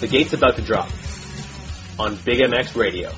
[0.00, 0.88] The gate's about to drop
[1.98, 3.12] on Big MX Radio.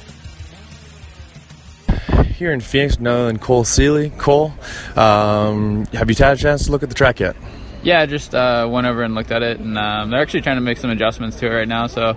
[2.34, 4.10] Here in Phoenix, none than Cole Seely.
[4.10, 4.52] Cole,
[4.96, 7.36] um, have you had a chance to look at the track yet?
[7.82, 10.56] Yeah, I just uh, went over and looked at it, and um, they're actually trying
[10.56, 11.86] to make some adjustments to it right now.
[11.86, 12.16] So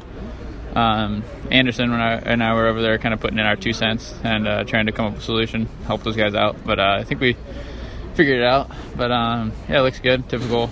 [0.75, 3.74] um, Anderson and I, and I were over there, kind of putting in our two
[3.74, 6.56] cents and uh, trying to come up with a solution, help those guys out.
[6.65, 7.36] But uh, I think we
[8.13, 8.71] figured it out.
[8.95, 10.30] But um, yeah, it looks good.
[10.30, 10.69] Typical,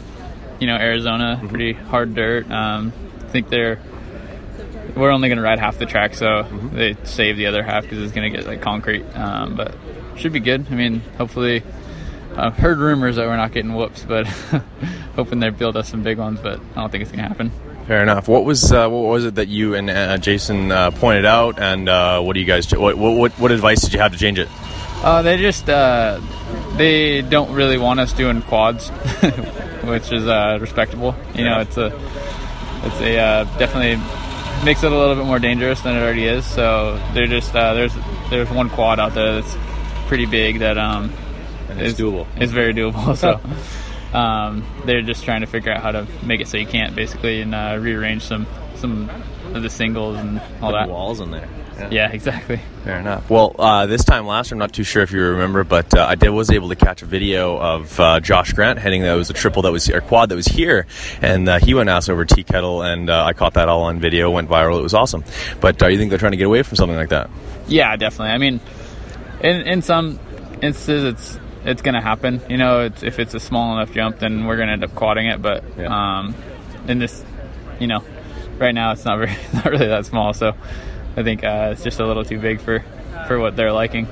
[0.61, 1.47] you know, Arizona, Mm-hmm.
[1.49, 2.49] pretty hard dirt.
[3.31, 3.79] I think they're
[4.93, 6.75] we're only going to ride half the track, so Mm-hmm.
[6.75, 9.03] they save the other half because it's going to get like concrete.
[9.15, 9.73] Um, but
[10.17, 10.67] should be good.
[10.69, 11.63] I mean, hopefully.
[12.35, 14.25] I've heard rumors that we're not getting whoops, but
[15.15, 16.41] hoping they build us some big ones.
[16.41, 17.51] But I don't think it's going to happen.
[17.87, 18.27] Fair enough.
[18.27, 21.87] What was uh, what was it that you and uh, Jason uh, pointed out, and
[21.87, 22.69] uh, what do you guys?
[22.75, 24.49] What, what what advice did you have to change it?
[25.03, 26.19] Uh, they just uh,
[26.75, 28.89] they don't really want us doing quads,
[29.83, 31.15] which is uh, respectable.
[31.33, 31.89] You know, it's a
[32.83, 33.95] it's a uh, definitely
[34.65, 36.45] makes it a little bit more dangerous than it already is.
[36.45, 37.93] So they're just uh, there's
[38.29, 39.55] there's one quad out there that's
[40.07, 41.13] pretty big that um
[41.69, 42.27] it's is doable.
[42.37, 43.15] It's very doable.
[43.17, 43.39] So.
[44.17, 47.39] Um, they're just trying to figure out how to make it so you can't basically
[47.39, 48.45] and uh, rearrange some
[48.75, 49.09] some
[49.53, 50.89] of the singles and all that.
[50.89, 51.47] walls in there.
[51.89, 52.59] Yeah, exactly.
[52.83, 53.29] Fair enough.
[53.29, 56.05] Well, uh, this time last year, I'm not too sure if you remember, but uh,
[56.05, 59.29] I did was able to catch a video of uh, Josh Grant heading that was
[59.29, 60.85] a triple that was or quad that was here,
[61.21, 63.99] and uh, he went ass over tea kettle, and uh, I caught that all on
[63.99, 64.79] video, went viral.
[64.79, 65.23] It was awesome.
[65.59, 67.29] But uh, you think they're trying to get away from something like that?
[67.67, 68.31] Yeah, definitely.
[68.33, 68.59] I mean,
[69.41, 70.19] in in some
[70.61, 72.41] instances, it's it's going to happen.
[72.49, 74.95] You know, it's, if it's a small enough jump, then we're going to end up
[74.95, 75.41] quadding it.
[75.41, 76.19] But Yeah.
[76.19, 76.33] um,
[76.87, 77.23] in this,
[77.79, 78.03] you know,
[78.57, 80.33] right now it's not very not really that small.
[80.33, 80.53] So
[81.17, 82.83] I think uh, it's just a little too big for
[83.27, 84.07] for what they're liking.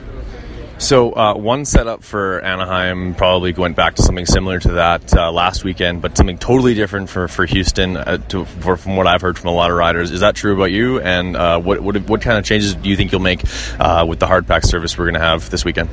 [0.79, 5.29] So uh, one setup for Anaheim probably went back to something similar to that uh,
[5.29, 7.97] last weekend, but something totally different for for Houston.
[7.97, 10.53] Uh, to, for, from what I've heard from a lot of riders, is that true
[10.53, 11.01] about you?
[11.01, 13.43] And uh, what, what what kind of changes do you think you'll make
[13.77, 15.89] uh, with the hard pack service we're going to have this weekend?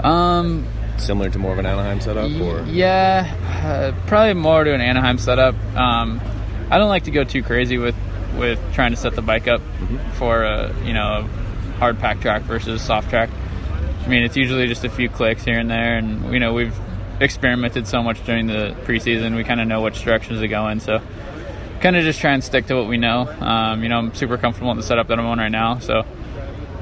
[0.00, 0.66] Um,
[0.96, 3.32] Similar to more of an Anaheim setup, or Yeah,
[3.64, 5.54] uh, probably more to an Anaheim setup.
[5.76, 6.20] Um,
[6.68, 7.94] I don't like to go too crazy with
[8.36, 9.60] with trying to set the bike up
[10.14, 13.30] for a you know a hard pack track versus soft track.
[14.04, 16.76] I mean, it's usually just a few clicks here and there, and you know we've
[17.20, 19.36] experimented so much during the preseason.
[19.36, 21.00] We kind of know which directions to go in, so
[21.80, 23.28] kind of just try and stick to what we know.
[23.40, 26.04] Um, you know, I'm super comfortable in the setup that I'm on right now, so.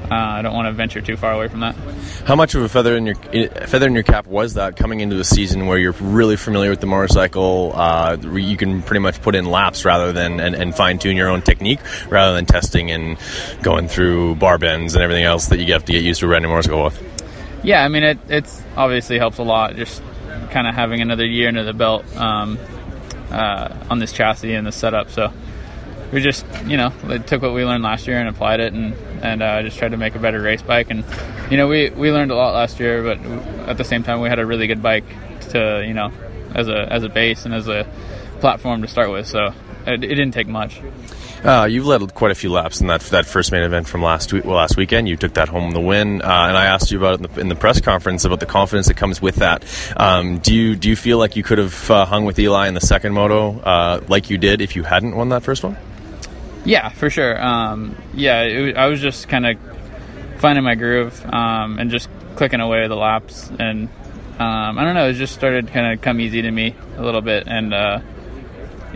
[0.09, 1.75] Uh, I don't want to venture too far away from that.
[2.25, 5.15] how much of a feather in your feather in your cap was that coming into
[5.15, 7.71] the season where you're really familiar with the motorcycle?
[7.75, 11.29] Uh, you can pretty much put in laps rather than and, and fine tune your
[11.29, 11.79] own technique
[12.09, 13.17] rather than testing and
[13.61, 16.45] going through bar bends and everything else that you have to get used to riding
[16.45, 16.99] a motorcycle with.
[17.63, 18.17] Yeah, I mean it.
[18.29, 19.75] It's obviously helps a lot.
[19.75, 20.01] Just
[20.49, 22.57] kind of having another year under the belt um,
[23.29, 25.11] uh, on this chassis and the setup.
[25.11, 25.31] So
[26.11, 26.89] we just, you know,
[27.27, 29.97] took what we learned last year and applied it, and and uh, just tried to
[29.97, 30.89] make a better race bike.
[30.89, 31.03] And
[31.49, 33.19] you know, we we learned a lot last year, but
[33.69, 35.05] at the same time, we had a really good bike
[35.51, 36.11] to, you know,
[36.55, 37.87] as a as a base and as a
[38.39, 39.27] platform to start with.
[39.27, 39.53] So
[39.85, 40.81] it, it didn't take much.
[41.43, 44.33] Uh, you've led quite a few laps in that that first main event from last
[44.33, 44.43] week.
[44.43, 47.13] Well, last weekend you took that home the win, uh, and I asked you about
[47.13, 49.63] it in the, in the press conference about the confidence that comes with that.
[49.95, 52.73] Um, do you do you feel like you could have uh, hung with Eli in
[52.73, 55.77] the second moto uh, like you did if you hadn't won that first one?
[56.65, 57.41] Yeah, for sure.
[57.41, 59.57] Um, yeah, it, I was just kind of
[60.39, 63.89] finding my groove um, and just clicking away the laps, and
[64.39, 67.21] um, I don't know, it just started kind of come easy to me a little
[67.21, 67.47] bit.
[67.47, 67.99] And uh,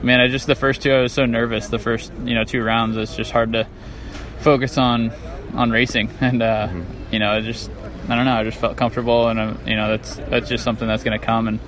[0.01, 1.67] man, I just the first two, I was so nervous.
[1.67, 3.67] The first, you know, two rounds, it's just hard to
[4.39, 5.11] focus on
[5.53, 6.69] on racing, and uh,
[7.11, 7.69] you know, it just
[8.07, 10.87] I don't know, I just felt comfortable, and uh, you know, that's that's just something
[10.87, 11.59] that's going to come and.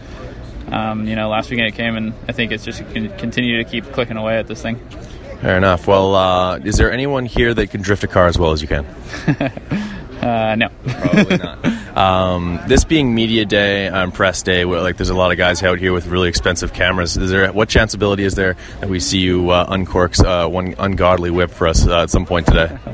[0.67, 3.63] Um, you know, last weekend it came, and I think it's just going to continue
[3.63, 4.79] to keep clicking away at this thing.
[5.41, 5.87] Fair enough.
[5.87, 8.67] Well, uh, is there anyone here that can drift a car as well as you
[8.67, 8.85] can?
[10.15, 10.69] Uh, no.
[10.87, 11.65] Probably not.
[11.95, 15.61] Um, this being media day, um, press day, where, like there's a lot of guys
[15.61, 17.15] out here with really expensive cameras.
[17.15, 21.29] Is there what chanceability is there that we see you uh, uncork uh, one ungodly
[21.29, 22.75] whip for us uh, at some point today?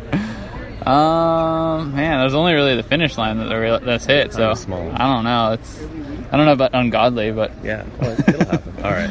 [0.85, 4.33] Um, man, there's only really the finish line that they're- that's hit.
[4.33, 4.49] So.
[4.51, 5.51] I don't know.
[5.53, 5.79] It's
[6.31, 8.83] I don't know about ungodly, but Yeah, it'll happen.
[8.83, 9.09] All right.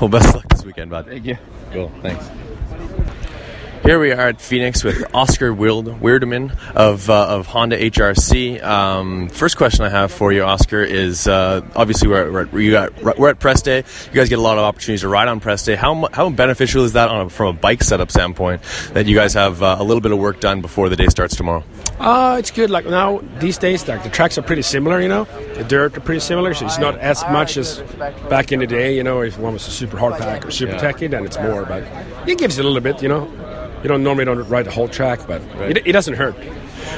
[0.00, 1.06] Well, best luck this weekend, bud.
[1.06, 1.36] thank you.
[1.70, 1.92] Cool.
[2.00, 2.26] Thanks.
[3.82, 8.62] Here we are at Phoenix with Oscar Wild- Wirdeman of uh, of Honda HRC.
[8.62, 12.52] Um, first question I have for you, Oscar, is uh, obviously we're at, we're, at,
[12.54, 13.78] you got, we're at press day.
[13.78, 15.74] You guys get a lot of opportunities to ride on press day.
[15.74, 18.62] How how beneficial is that on a, from a bike setup standpoint
[18.92, 21.34] that you guys have uh, a little bit of work done before the day starts
[21.34, 21.64] tomorrow?
[21.98, 22.70] Uh, it's good.
[22.70, 25.00] Like now, these days, like the tracks are pretty similar.
[25.00, 25.24] You know,
[25.54, 27.80] the dirt are pretty similar, so it's not as much as
[28.30, 28.94] back in the day.
[28.96, 30.78] You know, if one was a super hard pack or super Yeah.
[30.78, 31.64] techy, then it's more.
[31.64, 31.82] But
[32.28, 33.02] it gives you a little bit.
[33.02, 33.28] You know,
[33.82, 36.34] you don't normally don't ride the whole track, but it, it doesn't hurt.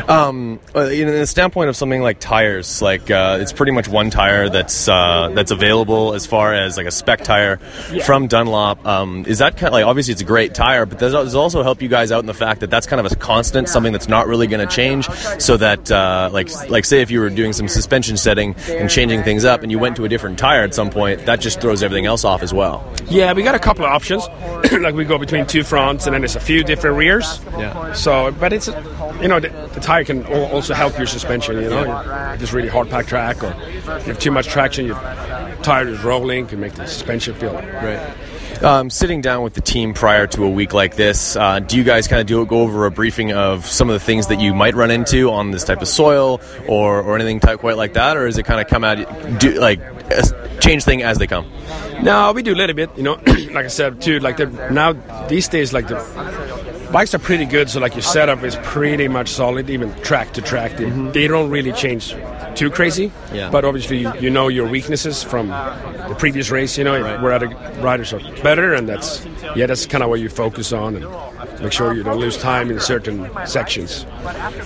[0.08, 4.10] Um, uh, in the standpoint of something like tires, like uh, it's pretty much one
[4.10, 7.56] tire that's uh, that's available as far as like a spec tire
[8.04, 8.84] from Dunlop.
[8.86, 11.38] Um, is that kind of like obviously it's a great tire, but does does it
[11.38, 13.92] also help you guys out in the fact that that's kind of a constant, something
[13.92, 17.30] that's not really going to change, so that uh, like like say if you were
[17.30, 20.62] doing some suspension setting and changing things up, and you went to a different tire
[20.62, 22.84] at some point, that just throws everything else off as well.
[23.08, 24.26] Yeah, we got a couple of options.
[24.80, 27.40] like we go between two fronts, and then there's a few different rears.
[27.52, 27.92] Yeah.
[27.92, 28.68] So, but it's
[29.20, 31.56] you know the, the tire can also help your suspension.
[31.56, 34.96] You know, it's really hard pack track, or you have too much traction, your
[35.62, 38.14] tire is rolling, can make the suspension feel Right.
[38.62, 41.82] Um, sitting down with the team prior to a week like this, uh, do you
[41.82, 44.54] guys kind of do go over a briefing of some of the things that you
[44.54, 48.16] might run into on this type of soil, or, or anything type quite like that,
[48.16, 48.96] or is it kind of come out
[49.40, 49.80] do like
[50.60, 51.50] change thing as they come?
[52.02, 52.90] No, we do a little bit.
[52.96, 54.20] You know, like I said too.
[54.20, 54.38] Like
[54.70, 54.92] now
[55.28, 55.98] these days, like the
[56.94, 57.68] bikes are pretty good.
[57.68, 60.76] So like your setup is pretty much solid, even track to track.
[60.76, 62.14] They, they don't really change
[62.54, 63.10] too crazy.
[63.32, 63.50] Yeah.
[63.50, 66.78] But obviously, you, you know your weaknesses from the previous race.
[66.78, 67.48] You know where other
[67.80, 71.72] riders are better, and that's yeah, that's kind of what you focus on and make
[71.72, 74.06] sure you don't lose time in certain sections.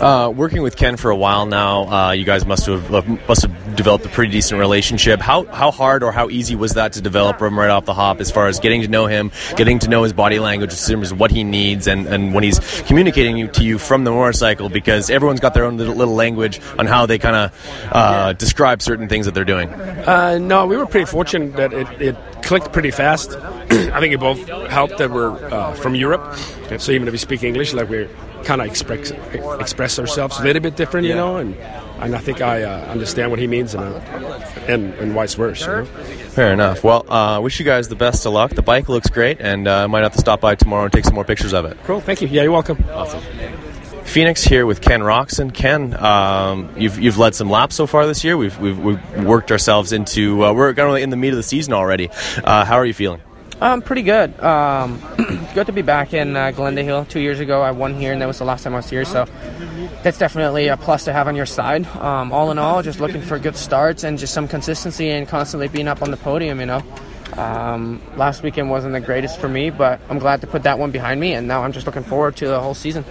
[0.01, 3.43] Uh, working with Ken for a while now, uh, you guys must have uh, must
[3.43, 5.21] have developed a pretty decent relationship.
[5.21, 8.21] How how hard or how easy was that to develop from right off the hop,
[8.21, 11.01] as far as getting to know him, getting to know his body language, as far
[11.01, 15.09] as what he needs, and, and when he's communicating to you from the motorcycle, because
[15.09, 19.09] everyone's got their own little, little language on how they kind of uh, describe certain
[19.09, 19.69] things that they're doing.
[19.71, 23.31] Uh, no, we were pretty fortunate that it, it clicked pretty fast.
[23.39, 26.35] I think it both helped that we're uh, from Europe,
[26.79, 28.11] so even if we speak English, like we're
[28.43, 29.13] kind of express
[29.61, 31.57] express ourselves a little bit different, you know, and
[32.01, 33.99] and I think I uh, understand what he means, and uh,
[34.67, 35.65] and, and vice versa.
[35.65, 35.85] You know?
[36.31, 36.85] Fair enough.
[36.85, 38.53] Well, uh, wish you guys the best of luck.
[38.53, 41.05] The bike looks great, and uh, I might have to stop by tomorrow and take
[41.05, 41.77] some more pictures of it.
[41.85, 42.29] Cool, thank you.
[42.29, 42.85] Yeah, you're welcome.
[42.91, 43.23] Awesome.
[44.05, 45.53] Phoenix here with Ken Roczen.
[45.53, 48.37] Ken, um, you've you've led some laps so far this year.
[48.37, 51.43] We've we've, we've worked ourselves into uh, we're kind of in the meat of the
[51.43, 52.09] season already.
[52.43, 53.21] Uh, how are you feeling?
[53.61, 54.39] Um, pretty good.
[54.41, 55.03] Um,
[55.55, 57.05] good to be back in uh, Hill.
[57.07, 59.05] Two years ago, I won here, and that was the last time I was here.
[59.05, 59.25] So
[60.05, 61.85] that's definitely a plus to have on your side.
[61.97, 65.67] Um, all in all, just looking for good starts and just some consistency and constantly
[65.67, 66.61] being up on the podium.
[66.61, 66.83] You know,
[67.37, 70.93] um, last weekend wasn't the greatest for me, but I'm glad to put that one
[70.93, 73.05] behind me, and now I'm just looking forward to the whole season.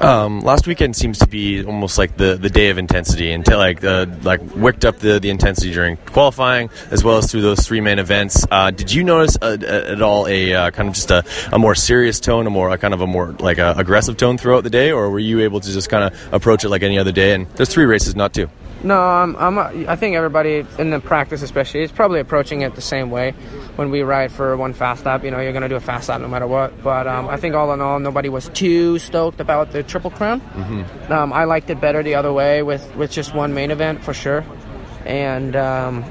[0.00, 3.80] Um, last weekend seems to be almost like the, the day of intensity, until like
[3.80, 7.80] the like wicked up the, the intensity during qualifying as well as through those three
[7.80, 8.44] main events.
[8.50, 11.74] Uh, did you notice uh, at all a uh, kind of just a, a more
[11.74, 14.70] serious tone, a more a kind of a more like a aggressive tone throughout the
[14.70, 17.32] day, or were you able to just kind of approach it like any other day?
[17.32, 18.50] And there's three races, not two.
[18.82, 19.58] No, I'm, I'm,
[19.88, 23.32] I think everybody in the practice, especially, is probably approaching it the same way.
[23.76, 26.08] When we ride for one fast lap, you know, you're going to do a fast
[26.08, 26.80] lap no matter what.
[26.82, 30.40] But um, I think all in all, nobody was too stoked about the Triple Crown.
[30.40, 31.12] Mm-hmm.
[31.12, 34.14] Um, I liked it better the other way with, with just one main event for
[34.14, 34.44] sure.
[35.04, 36.04] And um,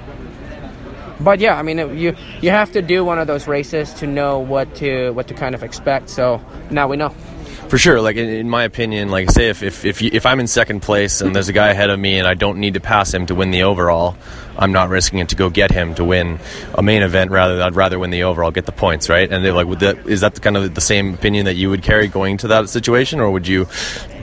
[1.19, 4.07] but yeah, I mean, it, you you have to do one of those races to
[4.07, 6.09] know what to what to kind of expect.
[6.09, 7.09] So now we know.
[7.69, 10.39] For sure, like in, in my opinion, like say if if if, you, if I'm
[10.39, 12.79] in second place and there's a guy ahead of me and I don't need to
[12.79, 14.15] pass him to win the overall,
[14.57, 16.39] I'm not risking it to go get him to win
[16.75, 17.31] a main event.
[17.31, 19.31] Rather, I'd rather win the overall, get the points, right?
[19.31, 21.83] And they're like, would that is that kind of the same opinion that you would
[21.83, 23.67] carry going to that situation, or would you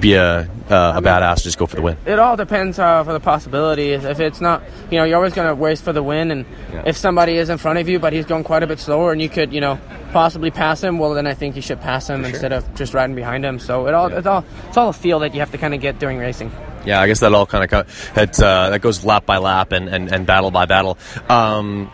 [0.01, 1.97] be a uh, a badass just go for the win?
[2.07, 4.05] It all depends uh, for the possibilities.
[4.05, 6.47] If it's not, you know, you're always going to race for the win, and
[6.87, 9.21] if somebody is in front of you but he's going quite a bit slower, and
[9.21, 9.79] you could, you know,
[10.13, 13.17] possibly pass him, well, then I think you should pass him instead of just riding
[13.17, 13.59] behind him.
[13.59, 15.81] So it all, it's all, it's all a feel that you have to kind of
[15.81, 16.53] get during racing.
[16.85, 17.71] Yeah, I guess that all kind of
[18.15, 20.97] that uh, that goes lap by lap and, and, and battle by battle.
[21.29, 21.91] Um,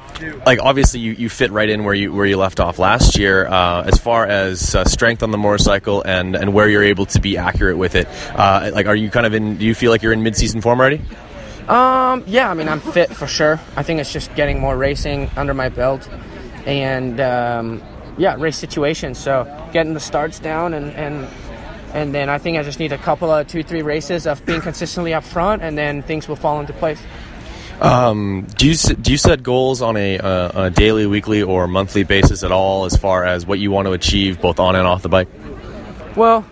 [0.46, 3.46] like obviously you, you fit right in where you where you left off last year
[3.46, 7.20] uh, as far as uh, strength on the motorcycle and, and where you're able to
[7.20, 8.06] be accurate with it.
[8.34, 9.56] Uh, like, are you kind of in?
[9.56, 11.00] Do you feel like you're in mid season form already?
[11.68, 13.60] Um, yeah, I mean, I'm fit for sure.
[13.74, 16.08] I think it's just getting more racing under my belt,
[16.64, 17.82] and um,
[18.18, 19.18] yeah, race situations.
[19.18, 21.28] So getting the starts down, and and
[21.94, 24.60] and then I think I just need a couple of two, three races of being
[24.60, 27.00] consistently up front, and then things will fall into place.
[27.80, 32.04] Um, do you do you set goals on a, uh, a daily, weekly, or monthly
[32.04, 35.02] basis at all as far as what you want to achieve both on and off
[35.02, 35.28] the bike?
[36.16, 36.42] Well,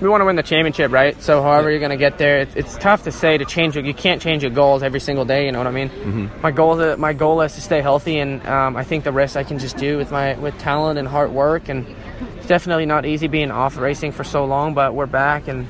[0.00, 1.20] we want to win the championship, right?
[1.22, 3.74] So however you're going to get there, it's, it's tough to say to change.
[3.74, 5.44] Your, you can't change your goals every single day.
[5.44, 5.90] You know what I mean?
[5.90, 6.42] Mhm.
[6.42, 9.36] My goal, is- my goal is to stay healthy, and um, I think the rest
[9.36, 11.68] I can just do with my with talent and hard work.
[11.68, 11.86] And
[12.44, 15.66] it's definitely not easy being off racing for so long, but we're back, and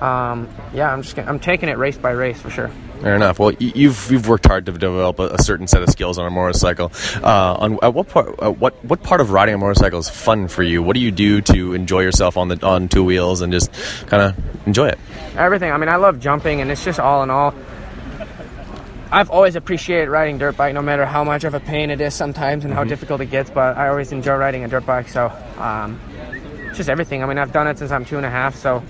[0.00, 2.68] um, yeah, I'm just gonna, I'm taking it race by race for sure.
[3.00, 3.40] Fair enough.
[3.40, 6.30] Well, you've you've worked hard to develop a, a certain set of skills on a
[6.30, 6.92] motorcycle.
[7.20, 10.46] Uh, on at what part uh, what what part of riding a motorcycle is fun
[10.46, 10.84] for you?
[10.84, 13.72] What do you do to enjoy yourself on the on two wheels and just
[14.06, 15.00] kind of enjoy it?
[15.36, 15.72] everything.
[15.72, 17.54] I mean, I love jumping, and it's just all in all.
[19.10, 22.14] I've always appreciated riding dirt bike, no matter how much of a pain it is
[22.14, 22.88] sometimes and how Mhm.
[22.88, 23.48] difficult it gets.
[23.50, 25.98] But I always enjoy riding a dirt bike, so um,
[26.68, 27.22] it's just everything.
[27.22, 28.82] I mean, I've done it since I'm two and a half, so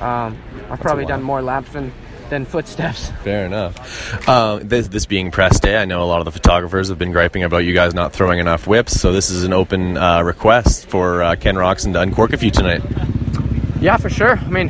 [0.00, 0.36] um,
[0.70, 1.92] I've probably done more laps than
[2.30, 3.10] than footsteps.
[3.24, 4.28] Fair enough.
[4.28, 7.10] Uh, this, this being press day, I know a lot of the photographers have been
[7.10, 9.00] griping about you guys not throwing enough whips.
[9.00, 12.52] So this is an open uh, request for uh, Ken Roczen to uncork a few
[12.52, 12.82] tonight.
[13.80, 14.38] Yeah, for sure.
[14.38, 14.68] I mean,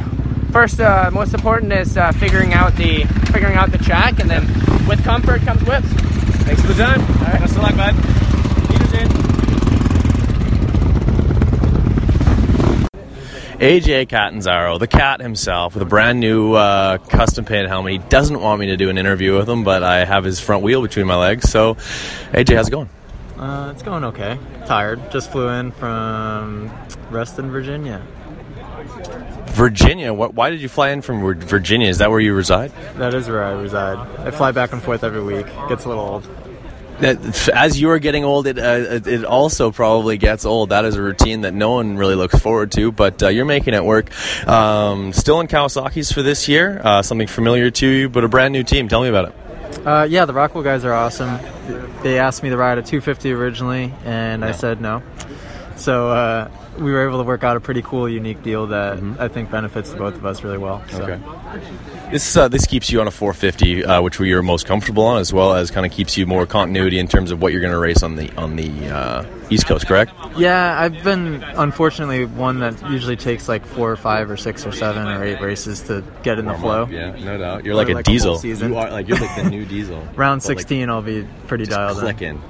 [0.51, 4.47] first, uh, most important is uh, figuring out the figuring out the track, and then
[4.87, 5.87] with comfort comes whips.
[6.45, 7.01] Thanks for the time.
[7.01, 7.41] All right.
[7.41, 7.95] Best of luck, bud.
[13.61, 17.93] AJ Catanzaro, the cat himself, with a brand new uh, custom painted helmet.
[17.93, 20.63] He doesn't want me to do an interview with him, but I have his front
[20.63, 21.51] wheel between my legs.
[21.51, 21.75] So,
[22.33, 22.89] AJ, how's it going?
[23.37, 24.39] Uh, it's going okay.
[24.65, 25.11] Tired.
[25.11, 26.71] Just flew in from
[27.11, 28.01] Reston, Virginia.
[29.51, 30.13] Virginia.
[30.13, 30.35] What?
[30.35, 31.89] Why did you fly in from Virginia?
[31.89, 32.73] Is that where you reside?
[32.97, 33.99] That is where I reside.
[34.21, 35.47] I fly back and forth every week.
[35.69, 36.29] Gets a little old.
[37.01, 40.69] That, as you are getting old, it uh, it also probably gets old.
[40.69, 43.73] That is a routine that no one really looks forward to, but uh, you're making
[43.73, 44.11] it work.
[44.47, 46.81] Um, still in Kawasaki's for this year.
[46.85, 48.89] Uh, something familiar to you, but a brand new team.
[48.89, 49.87] Tell me about it.
[49.87, 51.39] Uh, yeah, the Rockwell guys are awesome.
[52.03, 55.03] They asked me to ride a 250 originally, and I said no.
[55.81, 59.29] So uh, we were able to work out a pretty cool, unique deal that I
[59.29, 60.85] think benefits the both of us really well.
[60.91, 61.03] So.
[61.03, 61.21] Okay.
[62.11, 65.21] This uh, this keeps you on a 450, uh, which we are most comfortable on,
[65.21, 67.73] as well as kind of keeps you more continuity in terms of what you're going
[67.73, 69.87] to race on the on the uh, East Coast.
[69.87, 70.13] Correct?
[70.37, 74.73] Yeah, I've been unfortunately one that usually takes like four or five or six or
[74.73, 76.87] seven or eight races to get in the flow.
[76.91, 77.65] yeah, no doubt.
[77.65, 78.39] You're like a whole diesel.
[78.39, 78.73] season.
[78.73, 80.01] You are like you're like the new diesel.
[80.17, 82.37] Round But, like, 16, I'll be pretty dialed click in.
[82.37, 82.43] in.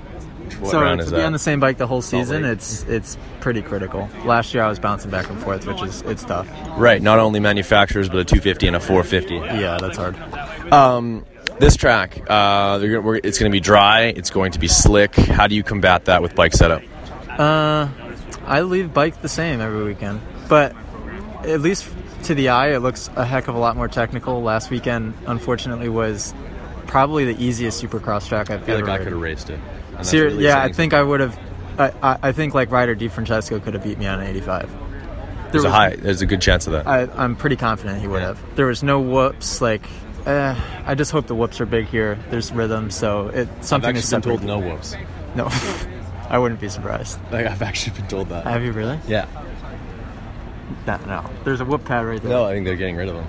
[0.55, 1.25] What so to be that?
[1.25, 4.09] on the same bike the whole season, it's it's pretty critical.
[4.25, 6.49] Last year I was bouncing back and forth, which is it's tough.
[6.77, 9.35] Right, not only manufacturers, but a 250 and a 450.
[9.35, 10.17] Yeah, that's hard.
[10.73, 11.25] Um,
[11.59, 14.05] this track, uh, they're gonna, we're, it's going to be dry.
[14.05, 15.15] It's going to be slick.
[15.15, 16.83] How do you combat that with bike setup?
[17.29, 17.89] Uh,
[18.47, 20.75] I leave bike the same every weekend, but
[21.45, 21.89] at least
[22.25, 24.43] to the eye, it looks a heck of a lot more technical.
[24.43, 26.35] Last weekend, unfortunately, was
[26.87, 29.61] probably the easiest Supercross track I've I feel ever like I could have raced it.
[30.03, 31.39] Ser- really yeah, I think I would have.
[31.79, 34.71] I, I, I think like Ryder DiFrancesco could have beat me on an 85.
[35.53, 35.97] There's a high.
[35.97, 36.87] There's a good chance of that.
[36.87, 38.41] I, I'm pretty confident he would have.
[38.57, 39.61] There was no whoops.
[39.61, 39.83] Like,
[40.27, 40.55] eh,
[40.87, 42.19] I just hope the whoops are big here.
[42.31, 44.97] There's rhythm, so it something is been told no whoops.
[45.35, 45.49] No,
[46.29, 47.19] I wouldn't be surprised.
[47.33, 48.45] Like I've actually been told that.
[48.45, 48.99] Have you really?
[49.09, 49.27] Yeah.
[50.87, 51.31] No, no.
[51.45, 52.31] There's a whoop pad right there.
[52.31, 53.27] No, I think they're getting rid of them.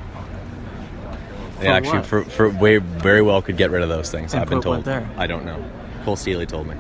[1.60, 4.34] They For actually, for, for way, very well could get rid of those things.
[4.34, 4.84] And I've been told.
[4.84, 5.07] there?
[5.17, 5.63] I don't know.
[6.03, 6.75] Cole Seely told me.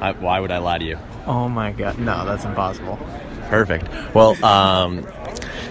[0.00, 0.98] I, why would I lie to you?
[1.26, 2.98] Oh my god, no, that's impossible.
[3.48, 3.88] Perfect.
[4.14, 5.06] Well, um,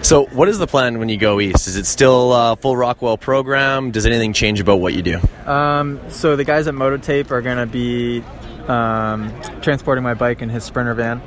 [0.02, 1.66] so what is the plan when you go east?
[1.66, 3.90] Is it still uh, full Rockwell program?
[3.90, 5.18] Does anything change about what you do?
[5.46, 8.22] Um, so the guys at Mototape are gonna be
[8.66, 9.32] um,
[9.62, 11.22] transporting my bike in his Sprinter van.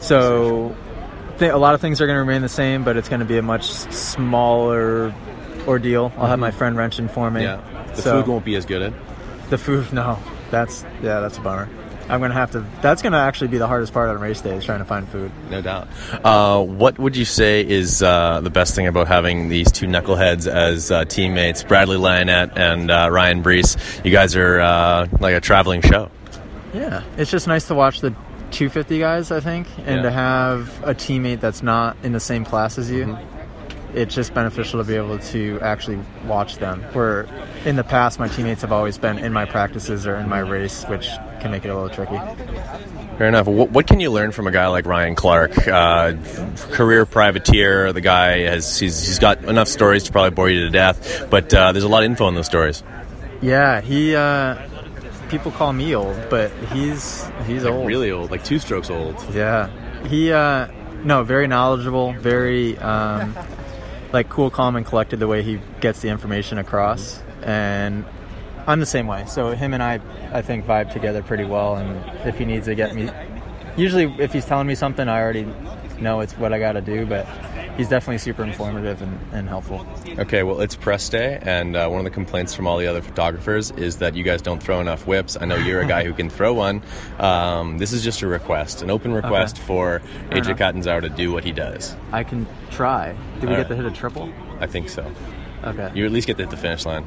[0.00, 0.74] So
[1.38, 3.42] th- a lot of things are gonna remain the same, but it's gonna be a
[3.42, 5.14] much smaller
[5.68, 6.12] ordeal.
[6.18, 6.40] I'll have Mhm.
[6.40, 7.42] my friend wrenching for me.
[7.42, 7.60] Yeah.
[7.94, 8.92] The So- food won't be as good.
[9.50, 10.18] The food, no.
[10.50, 11.68] That's yeah, that's a bummer.
[12.08, 12.64] I'm gonna have to.
[12.82, 15.32] That's gonna actually be the hardest part on race day is trying to find food.
[15.50, 15.88] No doubt.
[16.24, 20.46] Uh, what would you say is uh, the best thing about having these two knuckleheads
[20.46, 24.04] as uh, teammates, Bradley Lionnet and uh, Ryan Breece?
[24.04, 26.10] You guys are uh, like a traveling show.
[26.72, 28.10] Yeah, it's just nice to watch the
[28.52, 29.30] 250 guys.
[29.32, 30.02] I think, and Yeah.
[30.02, 33.06] to have a teammate that's not in the same class as you.
[33.06, 33.35] Mm-hmm.
[33.96, 36.82] It's just beneficial to be able to actually watch them.
[36.92, 37.26] Where
[37.64, 40.84] in the past, my teammates have always been in my practices or in my race,
[40.84, 41.08] which
[41.40, 42.18] can make it a little tricky.
[43.16, 43.46] Fair enough.
[43.46, 46.12] What, what can you learn from a guy like Ryan Clark, uh,
[46.72, 47.92] career privateer?
[47.94, 51.52] The guy has he's, he's got enough stories to probably bore you to death, but
[51.54, 52.82] uh, there's a lot of info in those stories.
[53.40, 54.14] Yeah, he.
[54.14, 54.56] Uh,
[55.30, 57.86] people call me old, but he's he's Like old.
[57.86, 59.16] really old, like two strokes old.
[59.34, 59.70] Yeah,
[60.06, 60.30] he.
[60.32, 60.68] Uh,
[61.02, 63.34] no, very knowledgeable, very um,
[64.12, 65.18] like cool, calm, and collected.
[65.18, 68.04] The way he gets the information across, and
[68.66, 69.24] I'm the same way.
[69.26, 70.00] So him and I,
[70.32, 71.76] I think, vibe together pretty well.
[71.76, 73.10] And if he needs to get me,
[73.76, 75.46] usually if he's telling me something, I already
[76.00, 77.26] know it's what I got to do, but
[77.76, 79.86] he's definitely super informative and, and helpful.
[80.18, 83.02] Okay, well, it's press day, and uh, one of the complaints from all the other
[83.02, 85.36] photographers is that you guys don't throw enough whips.
[85.40, 86.82] I know you're a guy who can throw one.
[87.18, 89.66] Um, this is just a request, an open request Okay.
[89.66, 89.98] for
[90.30, 90.56] Fair AJ.
[90.58, 91.94] Catanzaro to do what he does.
[92.12, 93.14] I can try.
[93.40, 93.68] Did we All get right.
[93.68, 94.32] to hit a triple?
[94.60, 95.10] I think so.
[95.64, 95.90] Okay.
[95.94, 97.06] You at least get to hit the finish line.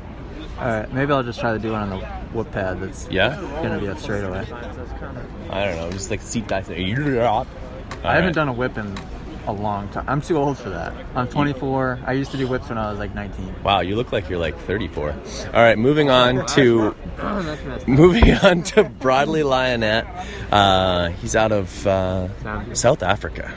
[0.60, 2.06] All right, maybe I'll just try to do one on the
[2.38, 2.82] whip pad.
[2.82, 3.36] That's Yeah?
[3.64, 4.46] gonna be a straightaway.
[5.50, 6.70] I don't know, just like seat dive.
[6.70, 7.46] I
[8.04, 8.94] I haven't done a whip in
[9.48, 10.06] a long time.
[10.08, 10.94] I'm too old for that.
[11.16, 12.00] I'm 24.
[12.06, 13.56] I used to do whips when I was like 19.
[13.64, 15.12] Wow, you look like you're like 34.
[15.12, 16.96] All right, moving on to
[17.88, 20.06] moving on to Broadley Lionnet.
[20.52, 22.78] Uh, he's out of uh, Zambia.
[22.78, 23.54] South Africa,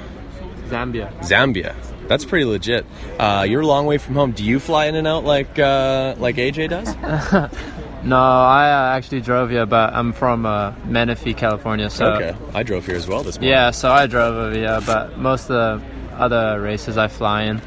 [0.68, 1.12] Zambia.
[1.20, 1.74] Zambia.
[2.08, 2.84] That's pretty legit.
[3.18, 4.32] Uh, you're a long way from home.
[4.32, 6.88] Do you fly in and out like uh, like AJ does?
[8.04, 11.88] No, I uh, actually drove here, but I'm from uh, Menifee, California.
[11.88, 13.50] So okay, I drove here as well this morning.
[13.50, 17.62] yeah, so I drove over here, but most of the other races I fly in.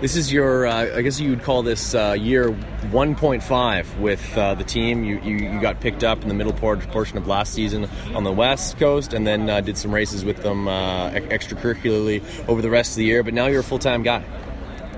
[0.00, 4.54] This is your, uh, I guess you would call this uh, year 1.5 with uh,
[4.54, 5.04] the team.
[5.04, 8.32] You, you, you got picked up in the middle portion of last season on the
[8.32, 12.92] West Coast and then uh, did some races with them uh, extracurricularly over the rest
[12.92, 14.24] of the year, but now you're a full time guy.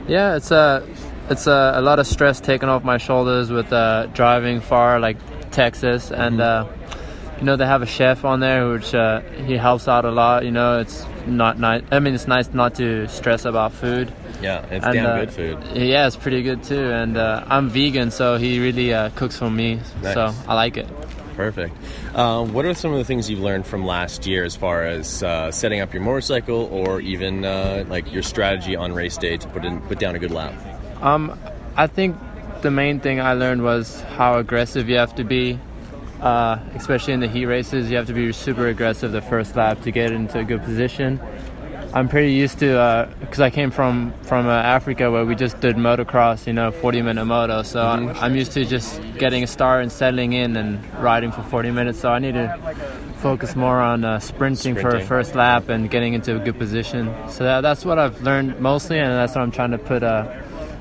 [0.09, 0.87] Yeah, it's a
[1.31, 5.17] it's a, a lot of stress taken off my shoulders with uh, driving far, like
[5.51, 6.67] Texas, and uh,
[7.39, 10.45] you know they have a chef on there which uh, he helps out a lot.
[10.45, 11.83] You know, it's not nice.
[11.91, 14.13] I mean, it's nice not to stress about food.
[14.43, 15.59] Yeah, it's And, damn uh, good food.
[15.75, 19.51] Yeah, it's pretty good too, and uh, I'm vegan, so he really uh, cooks for
[19.51, 19.81] me.
[20.03, 20.15] Nice.
[20.15, 20.87] So I like it.
[21.37, 21.75] Perfect.
[22.15, 25.51] What are some of the things you've learned from last year as far as uh,
[25.51, 29.65] setting up your motorcycle or even uh, like your strategy on race day to put
[29.65, 30.55] in put down a good lap?
[31.03, 31.39] Um,
[31.77, 32.17] I think
[32.63, 35.59] the main thing I learned was how aggressive you have to be,
[36.21, 37.91] uh, especially in the heat races.
[37.91, 41.21] You have to be super aggressive the first lap to get into a good position.
[41.93, 45.77] I'm pretty used to because I came from from uh, Africa where we just did
[45.77, 47.63] motocross, you know, 40 minute moto.
[47.63, 51.43] So I'm, I'm used to just getting a start and settling in and riding for
[51.43, 52.01] 40 minutes.
[52.01, 52.55] So I need to
[53.19, 57.15] focus more on uh, sprinting, for a first lap and getting into a good position.
[57.31, 60.31] So that, that's what I've learned mostly, and that's what I'm trying to put uh,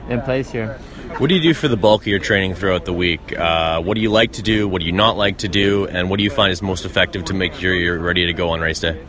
[0.09, 0.77] in place here.
[1.17, 3.37] What do you do for the bulk of your training throughout the week?
[3.37, 4.67] Uh, what do you like to do?
[4.67, 5.87] What do you not like to do?
[5.87, 8.49] And what do you find is most effective to make sure you're ready to go
[8.49, 9.01] on race day?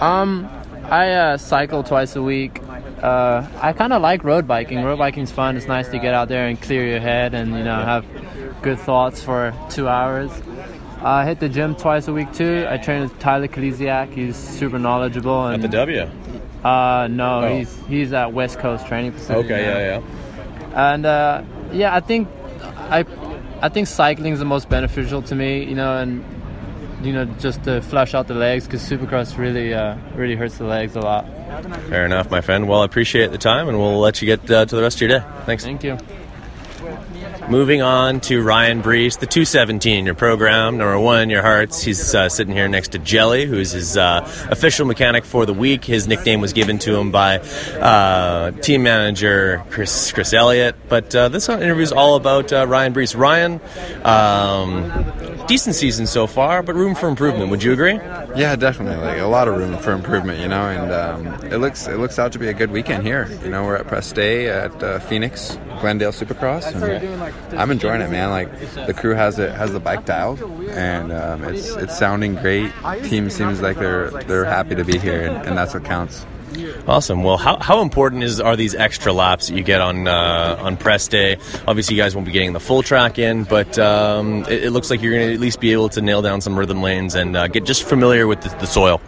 [0.00, 0.48] Um,
[0.84, 2.60] I uh, cycle twice a week.
[3.02, 4.82] Uh, I kind of like road biking.
[4.82, 5.56] Road biking's fun.
[5.56, 8.04] It's nice to get out there and clear your head and you know have
[8.62, 10.30] good thoughts for two hours.
[11.02, 12.66] I hit the gym twice a week too.
[12.68, 14.12] I train with Tyler Kalisiak.
[14.12, 15.46] He's super knowledgeable.
[15.46, 16.08] And, At the W.
[16.64, 17.56] Uh, no, Oh.
[17.58, 19.52] he's he's at West Coast Training Facility.
[19.52, 19.78] Okay, now.
[19.78, 20.02] yeah, yeah.
[20.76, 22.28] And uh, yeah, I think
[22.62, 23.04] I
[23.62, 25.64] I think cycling is the most beneficial to me.
[25.64, 26.22] You know, and
[27.02, 30.64] you know just to flush out the legs because Supercross really uh, really hurts the
[30.64, 31.26] legs a lot.
[31.88, 32.68] Fair enough, my friend.
[32.68, 35.08] Well, I appreciate the time, and we'll let you get uh, to the rest of
[35.08, 35.26] your day.
[35.46, 35.64] Thanks.
[35.64, 35.96] Thank you.
[37.48, 40.78] Moving on to Ryan Breece, the 217 in your program.
[40.78, 41.80] Number one in your hearts.
[41.80, 45.54] He's uh, sitting here next to Jelly, who is his uh, official mechanic for the
[45.54, 45.84] week.
[45.84, 50.74] His nickname was given to him by uh, team manager Chris Chris Elliott.
[50.88, 53.16] But uh, this interview is all about uh, Ryan Breece.
[53.16, 53.60] Ryan,
[54.04, 57.50] um, decent season so far, but room for improvement.
[57.50, 57.94] Would you agree?
[58.34, 59.20] Yeah, definitely.
[59.20, 62.32] A lot of room for improvement, you know, and um, it looks it looks out
[62.32, 63.28] to be a good weekend here.
[63.44, 68.10] You know, we're at press day at uh, Phoenix Glendale Supercross, and I'm enjoying it,
[68.10, 68.30] man.
[68.30, 68.50] Like
[68.86, 72.72] the crew has it has the bike dialed, and um, it's it's sounding great.
[73.04, 76.24] Team seems like they're they're happy to be here, and, and that's what counts.
[76.86, 77.22] Awesome.
[77.22, 80.76] Well, how, how important is are these extra laps that you get on uh, on
[80.76, 81.36] press day?
[81.66, 84.88] Obviously, you guys won't be getting the full track in, but um, it, it looks
[84.88, 87.36] like you're going to at least be able to nail down some rhythm lanes and
[87.36, 89.00] uh, get just familiar with the, the soil.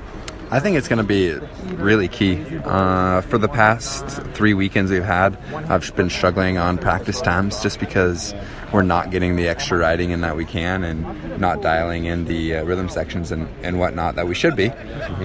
[0.50, 1.34] I think it's going to be
[1.74, 2.42] really key.
[2.64, 7.78] Uh, for the past three weekends we've had, I've been struggling on practice times just
[7.78, 8.34] because
[8.72, 12.56] we're not getting the extra riding in that we can and not dialing in the
[12.56, 14.68] uh, rhythm sections and, and whatnot that we should be.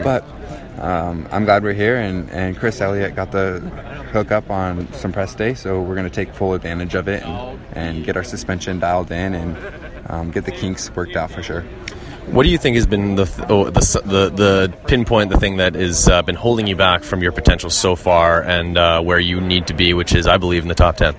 [0.03, 0.25] But
[0.77, 3.61] um, I'm glad we're here, and, and Chris Elliott got the
[4.11, 7.23] hook up on some press day, so we're going to take full advantage of it
[7.23, 9.57] and, and get our suspension dialed in and
[10.07, 11.63] um, get the kinks worked out for sure.
[12.27, 15.57] What do you think has been the th- oh, the, the the pinpoint the thing
[15.57, 19.19] that has uh, been holding you back from your potential so far and uh, where
[19.19, 21.15] you need to be, which is I believe in the top ten?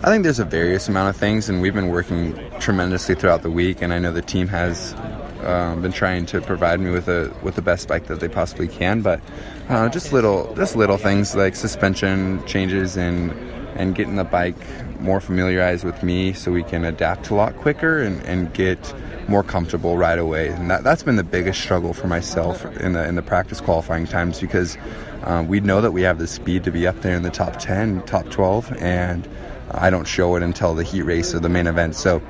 [0.00, 3.50] I think there's a various amount of things, and we've been working tremendously throughout the
[3.50, 3.82] week.
[3.82, 4.94] And I know the team has
[5.42, 8.68] um, been trying to provide me with a with the best bike that they possibly
[8.68, 9.02] can.
[9.02, 9.20] But
[9.68, 13.32] uh, just little just little things like suspension changes and
[13.74, 14.56] and getting the bike
[15.00, 18.94] more familiarized with me so we can adapt a lot quicker and, and get
[19.28, 20.48] more comfortable right away.
[20.48, 24.06] And that, that's been the biggest struggle for myself in the in the practice qualifying
[24.06, 24.76] times because
[25.24, 27.58] um, we know that we have the speed to be up there in the top
[27.58, 29.28] 10, top 12, and
[29.70, 31.94] I don't show it until the heat race or the main event.
[31.96, 32.22] So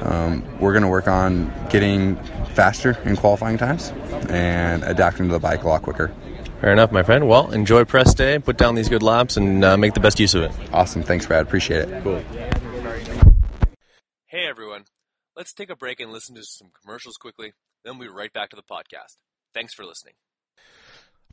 [0.00, 2.16] um, we're going to work on getting
[2.54, 3.92] faster in qualifying times
[4.28, 6.12] and adapting to the bike a lot quicker.
[6.64, 7.28] Fair enough, my friend.
[7.28, 10.32] Well, enjoy press day, put down these good laps, and uh, make the best use
[10.32, 10.52] of it.
[10.72, 11.02] Awesome.
[11.02, 11.42] Thanks, Brad.
[11.42, 12.02] Appreciate it.
[12.02, 12.22] Cool.
[14.28, 14.84] Hey, everyone.
[15.36, 17.52] Let's take a break and listen to some commercials quickly.
[17.84, 19.18] Then we'll be right back to the podcast.
[19.52, 20.14] Thanks for listening.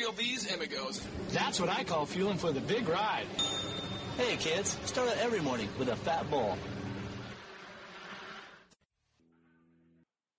[0.00, 1.06] Cereal B's Amigos.
[1.28, 3.26] That's what I call fueling for the big ride.
[4.16, 6.56] Hey, kids, start out every morning with a fat bowl.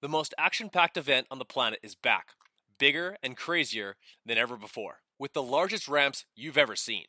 [0.02, 2.30] The most action packed event on the planet is back,
[2.80, 7.06] bigger and crazier than ever before, with the largest ramps you've ever seen.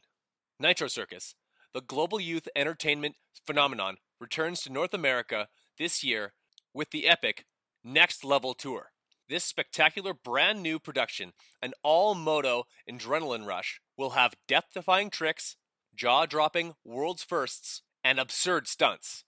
[0.60, 1.34] Nitro Circus,
[1.72, 3.14] the global youth entertainment
[3.46, 6.34] phenomenon, returns to North America this year
[6.74, 7.46] with the epic
[7.82, 8.91] Next Level Tour.
[9.32, 15.56] This spectacular brand new production, an all moto adrenaline rush, will have death defying tricks,
[15.94, 19.24] jaw dropping world's firsts, and absurd stunts.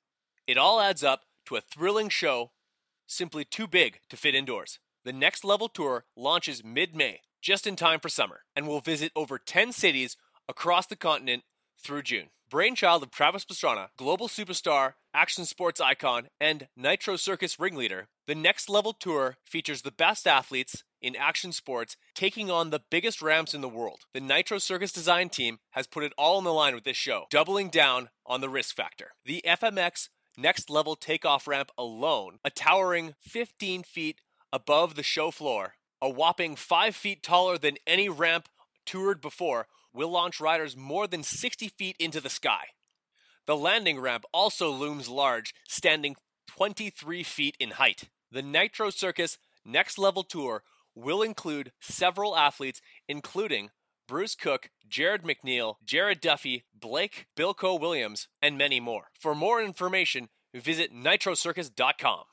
[0.47, 2.51] It all adds up to a thrilling show
[3.07, 4.79] simply too big to fit indoors.
[5.07, 9.11] The Next Level Tour launches mid May, just in time for summer, and will visit
[9.17, 11.45] over 10 cities across the continent
[11.83, 12.29] through June.
[12.55, 18.71] Brainchild of Travis Pastrana, global superstar, action sports icon, and Nitro Circus ringleader, the Next
[18.71, 23.61] Level Tour features the best athletes in action sports taking on the biggest ramps in
[23.61, 24.03] the world.
[24.13, 27.25] The Nitro Circus design team has put it all on the line with this show,
[27.29, 29.15] doubling down on the risk factor.
[29.25, 34.21] The FMX Next Level takeoff ramp alone, a towering 15 feet
[34.53, 38.49] above the show floor, a whopping 5 feet taller than any ramp
[38.87, 42.67] toured before, will launch riders more than 60 feet into the sky.
[43.47, 46.17] The landing ramp also looms large, standing
[46.49, 48.09] 23 feet in height.
[48.31, 50.63] The Nitro Circus Next Level Tour
[50.95, 53.71] will include several athletes, including
[54.07, 59.11] Bruce Cook, Jarryd McNeil, Jared Duffy, Blake Bilko Williams, and many more.
[59.19, 62.25] For more information, visit nitrocircus.com.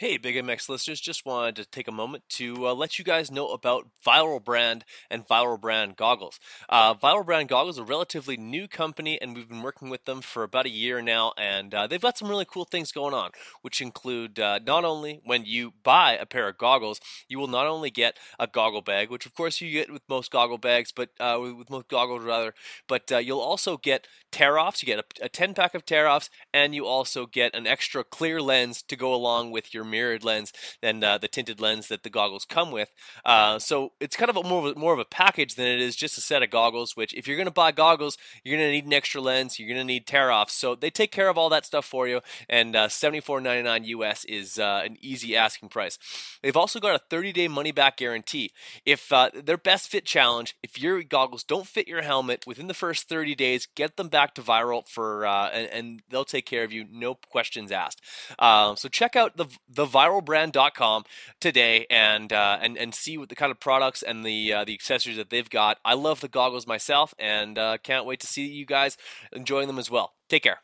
[0.00, 3.32] Hey, Big MX listeners, just wanted to take a moment to uh, let you guys
[3.32, 6.38] know about Viral Brand and Viral Brand Goggles.
[6.68, 10.20] Uh, Viral Brand Goggles is a relatively new company, and we've been working with them
[10.20, 13.32] for about a year now, and uh, they've got some really cool things going on,
[13.62, 17.66] which include uh, not only when you buy a pair of goggles, you will not
[17.66, 21.08] only get a goggle bag, which of course you get with most goggle bags, but
[21.18, 22.54] uh, with most goggles rather,
[22.86, 24.80] but uh, you'll also get tear offs.
[24.80, 28.04] You get a, a 10 pack of tear offs, and you also get an extra
[28.04, 32.02] clear lens to go along with your mirrored lens than uh, the tinted lens that
[32.02, 32.90] the goggles come with.
[33.24, 35.80] Uh, so it's kind of a more of a, more of a package than it
[35.80, 36.96] is just a set of goggles.
[36.96, 39.58] Which, if you're going to buy goggles, you're going to need an extra lens.
[39.58, 40.54] You're going to need tear offs.
[40.54, 42.20] So they take care of all that stuff for you.
[42.48, 45.98] And uh, $74.99 US is uh, an easy asking price.
[46.42, 48.52] They've also got a 30 day money back guarantee.
[48.84, 52.74] If uh, their best fit challenge, if your goggles don't fit your helmet within the
[52.74, 56.64] first 30 days, get them back to Viral for uh, and, and, they'll take care
[56.64, 58.00] of you, no questions asked.
[58.38, 59.46] So check out the
[59.78, 61.04] theviralbrand.com
[61.40, 64.74] today and uh, and and see what the kind of products and the uh, the
[64.74, 65.78] accessories that they've got.
[65.84, 68.96] I love the goggles myself and uh, can't wait to see you guys
[69.32, 70.14] enjoying them as well.
[70.28, 70.58] Take care.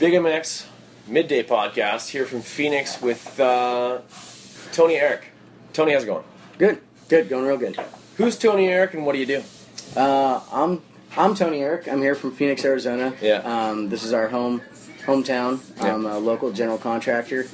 [0.00, 0.66] Big MX
[1.06, 4.00] midday podcast here from Phoenix with uh,
[4.72, 5.26] Tony Eric.
[5.72, 6.24] Tony, how's it going?
[6.58, 7.78] Good, good, going real good.
[8.16, 9.42] Who's Tony Eric and what do you do?
[9.94, 10.82] Uh, I'm
[11.16, 11.86] I'm Tony Eric.
[11.86, 13.14] I'm here from Phoenix, Arizona.
[13.22, 13.36] Yeah.
[13.38, 14.60] Um, this is our home
[15.04, 15.60] hometown.
[15.76, 15.94] Yeah.
[15.94, 17.46] I'm a local general contractor.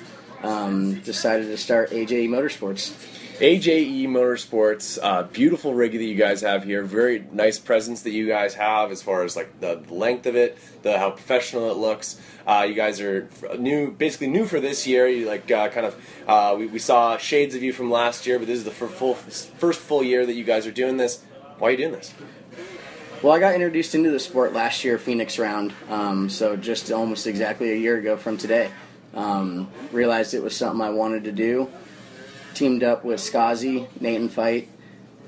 [0.43, 2.93] Um, decided to start AJE Motorsports.
[3.39, 6.83] AJE Motorsports, uh, beautiful rig that you guys have here.
[6.83, 10.59] Very nice presence that you guys have as far as like the length of it,
[10.83, 12.21] the how professional it looks.
[12.47, 13.29] Uh, you guys are
[13.59, 15.09] new, basically new for this year.
[15.09, 15.97] You like uh, kind of
[16.29, 19.15] uh, we, we, saw shades of you from last year, but this is the full
[19.15, 21.25] first full year that you guys are doing this.
[21.59, 22.15] Why are you doing this?
[23.23, 25.73] Well, I got introduced into the sport last year, Phoenix Round.
[25.89, 28.71] Um, so just almost exactly a year ago from today,
[29.15, 31.71] um, realized it was something I wanted to do
[32.55, 34.69] teamed up with Skazi, Nathan Fight,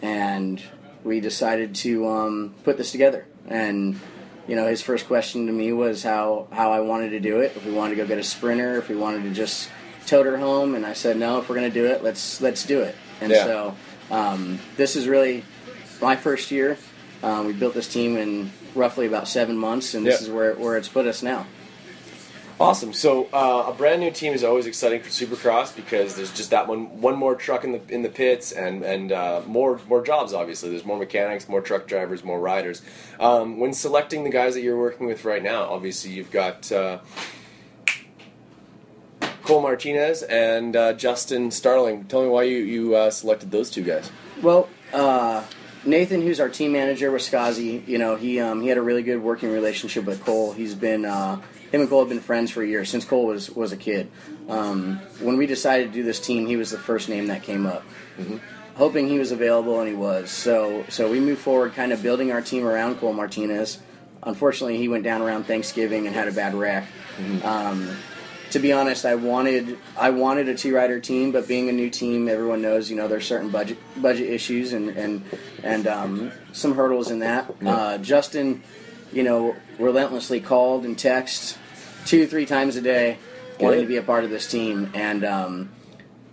[0.03, 0.63] and
[1.03, 3.27] we decided to um, put this together.
[3.47, 3.99] And
[4.47, 7.57] you know, his first question to me was how how I wanted to do it.
[7.57, 9.71] If we wanted to go get a sprinter, if we wanted to just
[10.07, 12.65] tote her home, and I said, no, if we're going to do it, let's let's
[12.65, 12.95] do it.
[13.21, 13.45] And yeah.
[13.45, 13.77] so
[14.11, 15.45] um, this is really
[16.01, 16.77] my first year.
[17.23, 20.27] Um, we built this team in roughly about seven months, and this yeah.
[20.27, 21.47] is where where it's put us now.
[22.61, 22.93] Awesome.
[22.93, 26.69] So uh, a brand new team is always exciting for Supercross because there's just that
[26.69, 30.33] one one more truck in the in the pits and and uh, more more jobs.
[30.33, 32.81] Obviously, there's more mechanics, more truck drivers, more riders.
[33.19, 36.71] Um, when selecting the guys that you're working with right now, obviously you've got.
[36.71, 37.01] Uh,
[39.43, 42.05] Cole Martinez and uh, Justin Starling.
[42.05, 44.11] Tell me why you, you uh, selected those two guys.
[44.41, 45.45] Well, uh,
[45.87, 49.03] Nathan, who's our team manager with Skazi, you know, he um, he had a really
[49.03, 50.53] good working relationship with Cole.
[50.53, 53.73] He's been uh, him and Cole have been friends for years since Cole was was
[53.73, 54.11] a kid.
[54.49, 57.67] Um, when we decided to do this team, he was the first name that came
[57.67, 57.83] up.
[58.17, 58.37] Mm-hmm.
[58.77, 60.31] Hoping he was available, and he was.
[60.31, 63.79] So so we moved forward, kind of building our team around Cole Martinez.
[64.23, 66.87] Unfortunately, he went down around Thanksgiving and had a bad wreck.
[67.19, 67.47] Mm-hmm.
[67.47, 67.97] Um,
[68.55, 71.91] to be honest, I wanted I wanted a two rider team, but being a new
[71.91, 75.25] team, everyone knows you know there's certain budget budget issues and and
[75.65, 77.53] and um, some hurdles in that.
[77.67, 78.63] Uh, Justin,
[79.13, 81.57] you know, relentlessly called and texted
[82.07, 83.19] two three times a day,
[83.59, 85.71] wanting to be a part of this team, and um,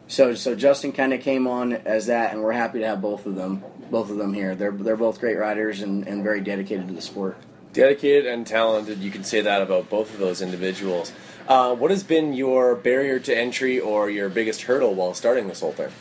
[0.07, 3.25] so so Justin kind of came on as that, and we're happy to have both
[3.25, 4.53] of them both of them here.
[4.53, 7.35] They're they're both great riders and, and very dedicated to the sport.
[7.73, 11.13] Dedicated and talented, you can say that about both of those individuals.
[11.47, 15.61] Uh, what has been your barrier to entry or your biggest hurdle while starting this
[15.61, 15.91] whole thing?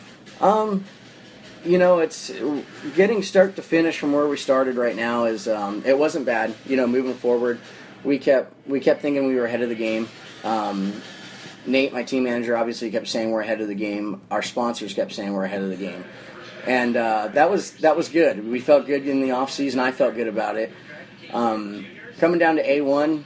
[0.41, 0.85] Um,
[1.65, 2.31] you know, it's
[2.95, 6.55] getting start to finish from where we started right now is um, it wasn't bad.
[6.67, 7.61] You know, moving forward,
[8.05, 10.09] we kept we kept thinking we were ahead of the game.
[10.45, 11.03] Um,
[11.67, 14.23] Nate, my team manager, obviously kept saying we're ahead of the game.
[14.31, 16.05] Our sponsors kept saying we're ahead of the game,
[16.67, 18.47] and uh, that was that was good.
[18.49, 19.81] We felt good in the off season.
[19.81, 20.73] I felt good about it.
[21.33, 21.87] Um,
[22.19, 23.23] coming down to A1,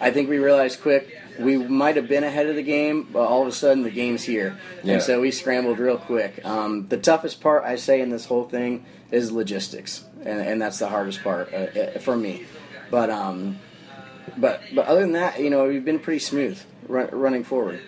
[0.00, 3.42] I think we realized quick we might have been ahead of the game, but all
[3.42, 4.94] of a sudden the game's here, yeah.
[4.94, 6.44] and so we scrambled real quick.
[6.44, 10.78] Um, the toughest part, I say, in this whole thing is logistics, and, and that's
[10.78, 12.46] the hardest part uh, uh, for me.
[12.90, 13.58] But um,
[14.36, 17.80] but but other than that, you know, we've been pretty smooth run, running forward.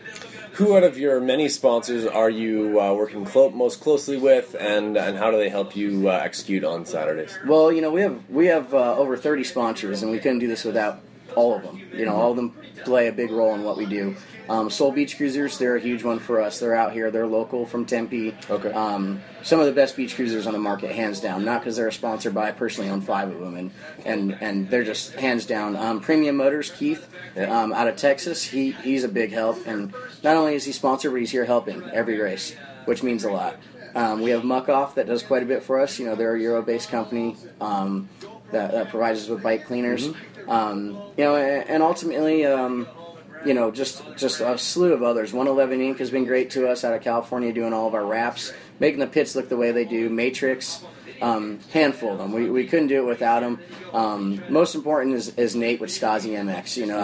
[0.52, 4.96] Who out of your many sponsors are you uh, working clo- most closely with, and
[4.96, 7.38] and how do they help you uh, execute on Saturdays?
[7.46, 10.48] Well, you know, we have we have uh, over thirty sponsors, and we couldn't do
[10.48, 11.00] this without
[11.34, 11.80] all of them.
[11.92, 14.16] You know, all of them play a big role in what we do.
[14.48, 16.58] Um, Soul Beach Cruisers, they're a huge one for us.
[16.58, 17.10] They're out here.
[17.10, 18.34] They're local from Tempe.
[18.48, 18.72] Okay.
[18.72, 21.44] Um, some of the best beach cruisers on the market, hands down.
[21.44, 23.70] Not because they're a sponsor, but I personally own five of them, and
[24.06, 25.76] and, and they're just hands down.
[25.76, 27.60] Um, Premium Motors, Keith, yeah.
[27.60, 31.12] um, out of Texas, he he's a big help, and not only is he sponsored,
[31.12, 32.54] but he's here helping every race,
[32.86, 33.56] which means a lot.
[33.94, 35.98] Um, we have Muc-Off that does quite a bit for us.
[35.98, 38.08] You know, they're a Euro-based company um,
[38.52, 40.08] that, that, provides us with bike cleaners.
[40.08, 40.50] Mm-hmm.
[40.50, 42.88] Um, you know, and, and ultimately, um,
[43.44, 45.32] you know, just just a slew of others.
[45.32, 45.98] 111 Inc.
[45.98, 49.06] has been great to us out of California, doing all of our wraps, making the
[49.06, 50.08] pits look the way they do.
[50.08, 50.84] Matrix,
[51.20, 52.32] um, handful of them.
[52.32, 53.60] We, we couldn't do it without them.
[53.92, 56.76] Um, most important is, is Nate with Skazi MX.
[56.76, 56.98] You know.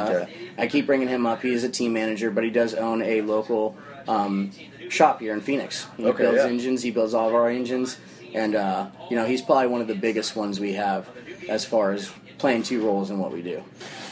[0.59, 1.43] I, I, keep bringing him up.
[1.43, 3.77] He is a team manager, but he does own a local
[4.09, 4.51] um,
[4.89, 5.87] shop here in Phoenix.
[5.97, 6.49] He Okay, builds yeah.
[6.49, 6.83] engines.
[6.83, 7.99] He builds all of our engines,
[8.35, 11.09] and uh, you know he's probably one of the biggest ones we have
[11.49, 13.63] as far as playing two roles in what we do.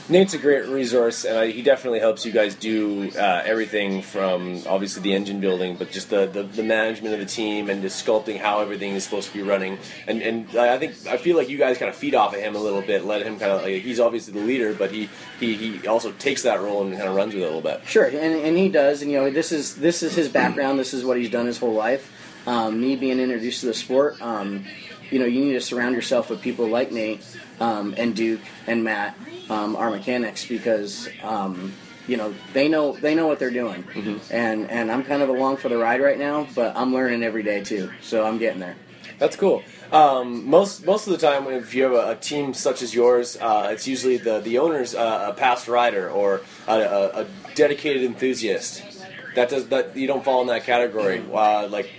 [0.08, 4.60] Nate's a great resource, and I, he definitely helps you guys do uh, everything from
[4.66, 8.04] obviously the engine building, but just the, the, the management of the team and just
[8.04, 9.78] sculpting how everything is supposed to be running.
[10.08, 12.56] And and I think I feel like you guys kind of feed off of him
[12.56, 15.08] a little bit, let him kind of like he's obviously the leader, but he,
[15.38, 17.82] he, he also takes that role and kind of runs with it a little bit.
[17.86, 19.02] Sure, and, and he does.
[19.02, 20.80] And you know, this is this is his background.
[20.80, 22.10] This is what he's done his whole life.
[22.44, 24.64] Um, me being introduced to the sport, um,
[25.12, 27.22] you know, you need to surround yourself with people like Nate
[27.60, 29.16] um, and Duke and Matt,
[29.50, 31.74] um, our mechanics, because um,
[32.08, 33.84] you know they know they know what they're doing.
[34.30, 37.42] And and I'm kind of along for the ride right now, but I'm learning every
[37.42, 37.90] day too.
[38.00, 38.76] So I'm getting there.
[39.18, 39.62] That's cool.
[39.92, 43.36] Um, most most of the time, if you have a, a team such as yours,
[43.36, 48.02] uh, it's usually the the owner's uh, a past rider or a, a, a dedicated
[48.02, 48.82] enthusiast.
[49.34, 51.22] That does that you don't fall in that category.
[51.32, 51.90] Uh, like,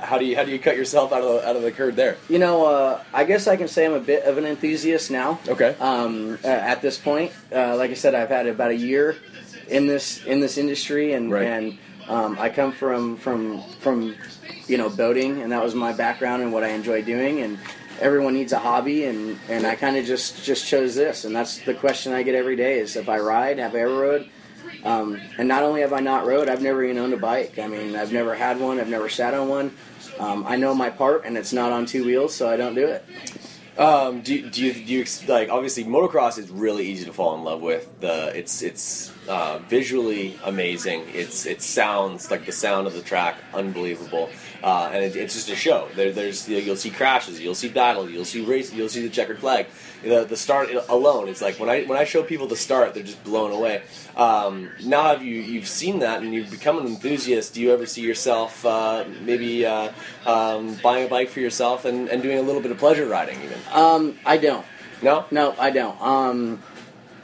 [0.00, 1.96] how do you how do you cut yourself out of the, out of the curd
[1.96, 2.16] there?
[2.28, 5.38] You know, uh, I guess I can say I'm a bit of an enthusiast now.
[5.46, 5.76] Okay.
[5.80, 9.16] Um, at this point, uh, like I said, I've had about a year
[9.68, 11.46] in this in this industry, and Right.
[11.46, 11.78] and
[12.08, 14.16] um, I come from from from
[14.66, 17.58] you know boating, and that was my background and what I enjoy doing, and
[18.00, 21.58] everyone needs a hobby, and and I kind of just just chose this, and that's
[21.58, 24.30] the question I get every day: is if I ride, have I ever rode?
[24.84, 27.58] Um, and not only have I not rode, I've never even owned a bike.
[27.58, 28.80] I mean, I've never had one.
[28.80, 29.74] I've never sat on one.
[30.18, 32.86] Um, I know my part, and it's not on two wheels, so I don't do
[32.86, 33.04] it.
[33.78, 37.44] Um, do, do you do you like obviously motocross is really easy to fall in
[37.44, 37.88] love with.
[38.00, 41.04] The it's it's uh, visually amazing.
[41.14, 44.28] It's it sounds like the sound of the track unbelievable,
[44.62, 45.88] uh, and it, it's just a show.
[45.94, 49.38] There, there's you'll see crashes, you'll see battles, you'll see races, you'll see the checkered
[49.38, 49.66] flag.
[50.02, 53.02] The, the start alone, it's like when I when I show people the start, they're
[53.02, 53.82] just blown away.
[54.16, 57.54] Um, now have you you've seen that and you've become an enthusiast?
[57.54, 59.92] Do you ever see yourself uh, maybe uh,
[60.24, 63.42] um, buying a bike for yourself and, and doing a little bit of pleasure riding
[63.42, 63.58] even?
[63.72, 64.64] Um, I don't.
[65.02, 66.00] No, no, I don't.
[66.00, 66.62] Um,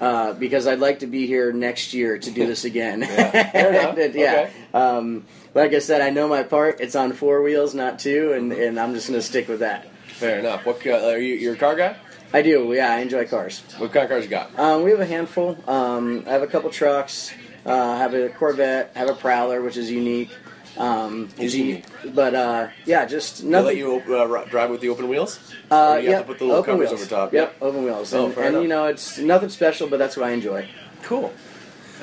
[0.00, 3.02] uh, because I'd like to be here next year to do this again.
[3.04, 3.96] Fair enough.
[4.14, 4.32] Yeah.
[4.32, 4.50] Okay.
[4.74, 5.24] Um,
[5.54, 6.80] like I said, I know my part.
[6.80, 9.90] It's on four wheels, not two, and, and I'm just going to stick with that.
[10.08, 10.66] Fair enough.
[10.66, 11.34] What uh, are you?
[11.34, 11.96] You're a car guy.
[12.32, 12.72] I do.
[12.74, 13.60] Yeah, I enjoy cars.
[13.78, 14.58] What kind of cars you got?
[14.58, 15.56] Um, we have a handful.
[15.68, 17.32] Um, I have a couple trucks.
[17.64, 18.92] Uh, I have a Corvette.
[18.94, 20.30] I have a Prowler, which is unique.
[20.76, 21.86] Um, Is unique.
[22.14, 23.66] But uh, yeah, just They nothing.
[23.66, 25.40] let you uh, drive with the open wheels?
[25.70, 27.00] Uh, you yep, have to put the little open covers wheels.
[27.00, 27.32] over top.
[27.32, 28.12] Yep, open wheels.
[28.12, 30.68] Oh, and and you know, it's nothing special, but that's what I enjoy.
[31.02, 31.32] Cool.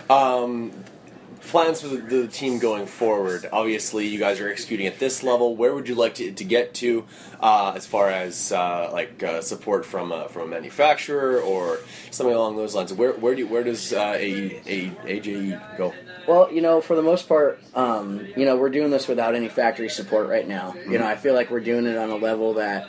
[0.09, 0.71] Um,
[1.47, 3.47] plans for the, the team going forward.
[3.51, 5.55] Obviously, you guys are executing at this level.
[5.55, 7.05] Where would you like to, to get to,
[7.39, 11.79] uh, as far as uh, like uh, support from a, from a manufacturer or
[12.11, 12.93] something along those lines?
[12.93, 15.93] Where where do where does uh, a, a AJE go?
[16.27, 19.49] Well, you know, for the most part, um, you know, we're doing this without any
[19.49, 20.73] factory support right now.
[20.89, 22.87] You know, I feel like we're doing it on a level that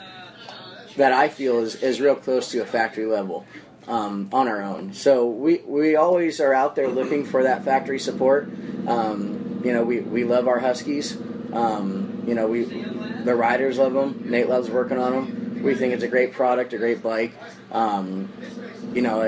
[0.96, 3.46] that I feel is, is real close to a factory level
[3.89, 4.95] um, on our own.
[4.95, 8.49] So we, we always are out there looking for that factory support.
[8.87, 11.16] Um, you know, we, we love our Huskies.
[11.53, 14.22] Um, you know, we the riders love them.
[14.26, 15.62] Nate loves working on them.
[15.62, 17.32] We think it's a great product, a great bike.
[17.72, 18.30] Um,
[18.93, 19.24] you know, uh,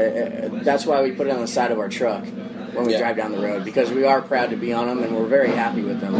[0.59, 2.99] uh, that's why we put it on the side of our truck when we Yeah.
[2.99, 5.51] drive down the road because we are proud to be on them and we're very
[5.51, 6.15] happy with them.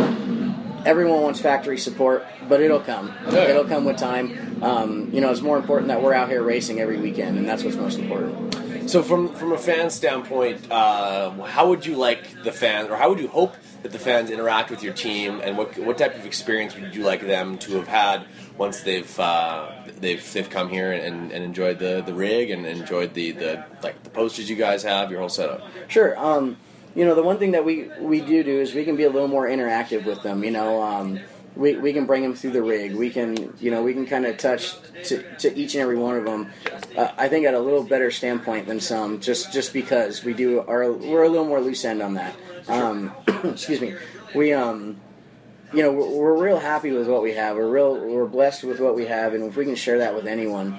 [0.87, 3.13] Everyone wants factory support, but it'll come.
[3.27, 3.49] Yeah.
[3.49, 4.63] It'll come with time.
[4.63, 7.65] Um, you know, it's more important that we're out here racing every weekend, and that's
[7.65, 8.55] what's most important.
[8.89, 13.09] So, from from a fan standpoint, uh, how would you like the fans, or how
[13.09, 16.25] would you hope that the fans interact with your team, and what what type of
[16.25, 18.27] experience would you like them to have had
[18.57, 23.13] once they've uh, they've they've come here and, and enjoyed the, the rig and enjoyed
[23.15, 25.63] the, the like the posters you guys have, your whole setup?
[25.89, 26.17] Sure.
[26.17, 26.57] Um,
[26.97, 29.11] you know, the one thing that we, we do do is we can be a
[29.11, 30.43] little more interactive with them.
[30.43, 31.21] You know, um,
[31.55, 32.95] we, we can bring them through the rig.
[32.95, 36.17] We can, you know, we can kind of touch to, to each and every one
[36.17, 36.51] of them.
[36.97, 40.61] Uh, I think at a little better standpoint than some, just just because we do
[40.61, 42.35] are we're a little more loose end on that.
[42.67, 43.13] Um,
[43.45, 43.95] excuse me.
[44.35, 44.99] We um,
[45.75, 47.57] you know, we're, we're real happy with what we have.
[47.57, 50.27] We're real we're blessed with what we have, and if we can share that with
[50.27, 50.79] anyone,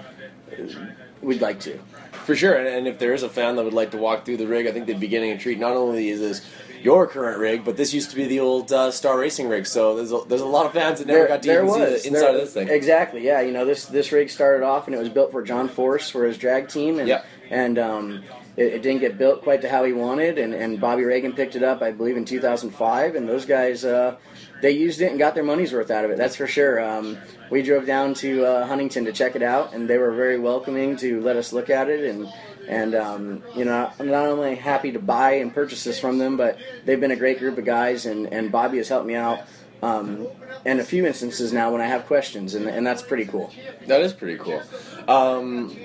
[1.21, 1.79] we'd like to.
[2.27, 4.35] For sure, and, and if there is a fan that would like to walk through
[4.35, 5.59] the rig, I think they'd be getting a treat.
[5.59, 6.45] Not only is this
[6.83, 9.65] your current rig, but this used to be the old uh, Star Racing rig.
[9.65, 11.95] So there's a, there's a lot of fans that never got to even see the
[11.95, 12.67] inside There- of this thing.
[12.67, 13.25] Exactly.
[13.25, 13.39] Yeah.
[13.39, 16.25] You know, this this rig started off and it was built for John Force for
[16.25, 17.07] his drag team, and
[17.49, 18.23] and um,
[18.57, 21.55] it, it didn't get built quite to how he wanted, and, and Bobby Regan picked
[21.55, 23.85] it up, I believe, in 2005, and those guys.
[23.85, 24.17] Uh,
[24.61, 26.17] they used it and got their money's worth out of it.
[26.17, 26.81] That's for sure.
[26.81, 27.17] Um,
[27.49, 30.97] we drove down to uh, Huntington to check it out, and they were very welcoming
[30.97, 32.05] to let us look at it.
[32.05, 32.27] And
[32.67, 36.37] and um, you know, I'm not only happy to buy and purchase this from them,
[36.37, 39.41] but they've been a great group of guys, and, and Bobby has helped me out
[39.81, 40.27] um,
[40.65, 43.51] and a few instances now when I have questions, and, and that's pretty cool.
[43.85, 44.61] That is pretty cool.
[45.07, 45.75] Um,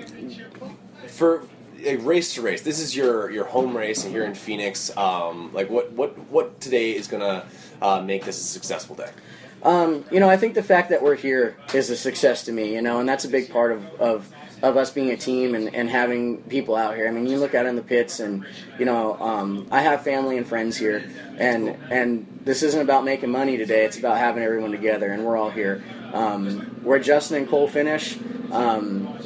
[1.07, 1.47] for
[1.85, 4.95] a race to race, this is your your home race, and here in Phoenix.
[4.97, 7.45] Um, like what what what today is gonna
[7.83, 9.11] uh, make this a successful day?
[9.61, 12.73] Um, you know, I think the fact that we're here is a success to me,
[12.73, 14.29] you know, and that's a big part of, of,
[14.61, 17.07] of us being a team and, and having people out here.
[17.07, 18.45] I mean, you look out in the pits, and,
[18.77, 23.31] you know, um, I have family and friends here, and, and this isn't about making
[23.31, 25.81] money today, it's about having everyone together, and we're all here.
[26.13, 28.17] Um, where Justin and Cole finish,
[28.51, 29.17] um,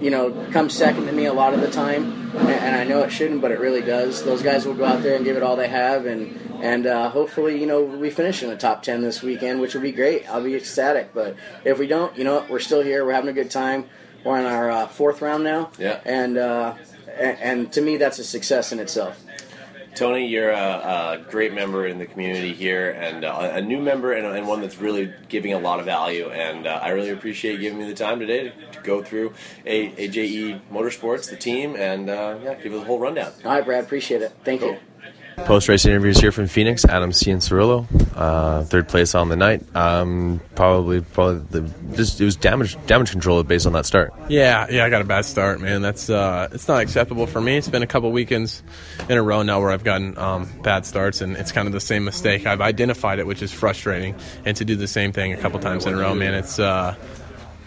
[0.00, 3.02] you know, comes second to me a lot of the time, and, and I know
[3.02, 4.24] it shouldn't, but it really does.
[4.24, 7.10] Those guys will go out there and give it all they have, and and uh,
[7.10, 10.28] hopefully, you know, we finish in the top ten this weekend, which would be great.
[10.30, 11.12] I'll be ecstatic.
[11.14, 13.04] But if we don't, you know, we're still here.
[13.04, 13.86] We're having a good time.
[14.24, 16.00] We're on our uh, fourth round now, Yeah.
[16.04, 16.74] and, uh,
[17.18, 19.22] and and to me, that's a success in itself.
[19.96, 24.12] Tony, you're a, a great member in the community here, and uh, a new member,
[24.12, 26.28] and, and one that's really giving a lot of value.
[26.30, 29.32] And uh, I really appreciate you giving me the time today to, to go through
[29.64, 33.32] a, AJE Motorsports, the team, and uh, yeah, give it the whole rundown.
[33.44, 34.32] All right, Brad, appreciate it.
[34.44, 34.76] Thank you.
[35.44, 36.84] Post race interviews here from Phoenix.
[36.84, 39.62] Adam Cianciarulo, uh, third place on the night.
[39.76, 44.12] Um, probably, probably the, just it was damage damage control based on that start.
[44.28, 45.82] Yeah, yeah, I got a bad start, man.
[45.82, 47.56] That's uh, it's not acceptable for me.
[47.56, 48.62] It's been a couple weekends
[49.08, 51.80] in a row now where I've gotten um, bad starts, and it's kind of the
[51.80, 52.46] same mistake.
[52.46, 55.86] I've identified it, which is frustrating, and to do the same thing a couple times
[55.86, 56.58] in a row, man, it's.
[56.58, 56.96] Uh,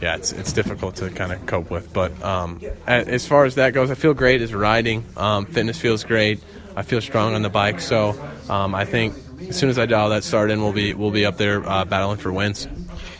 [0.01, 1.91] yeah, it's, it's difficult to kind of cope with.
[1.91, 5.03] But um, as far as that goes, I feel great as riding.
[5.17, 6.41] Um, fitness feels great.
[6.79, 7.81] I feel strong on the bike.
[7.81, 8.15] So
[8.47, 9.13] um, I think
[9.49, 11.83] as soon as I dial that start in, we'll be we'll be up there uh,
[11.83, 12.69] battling for wins.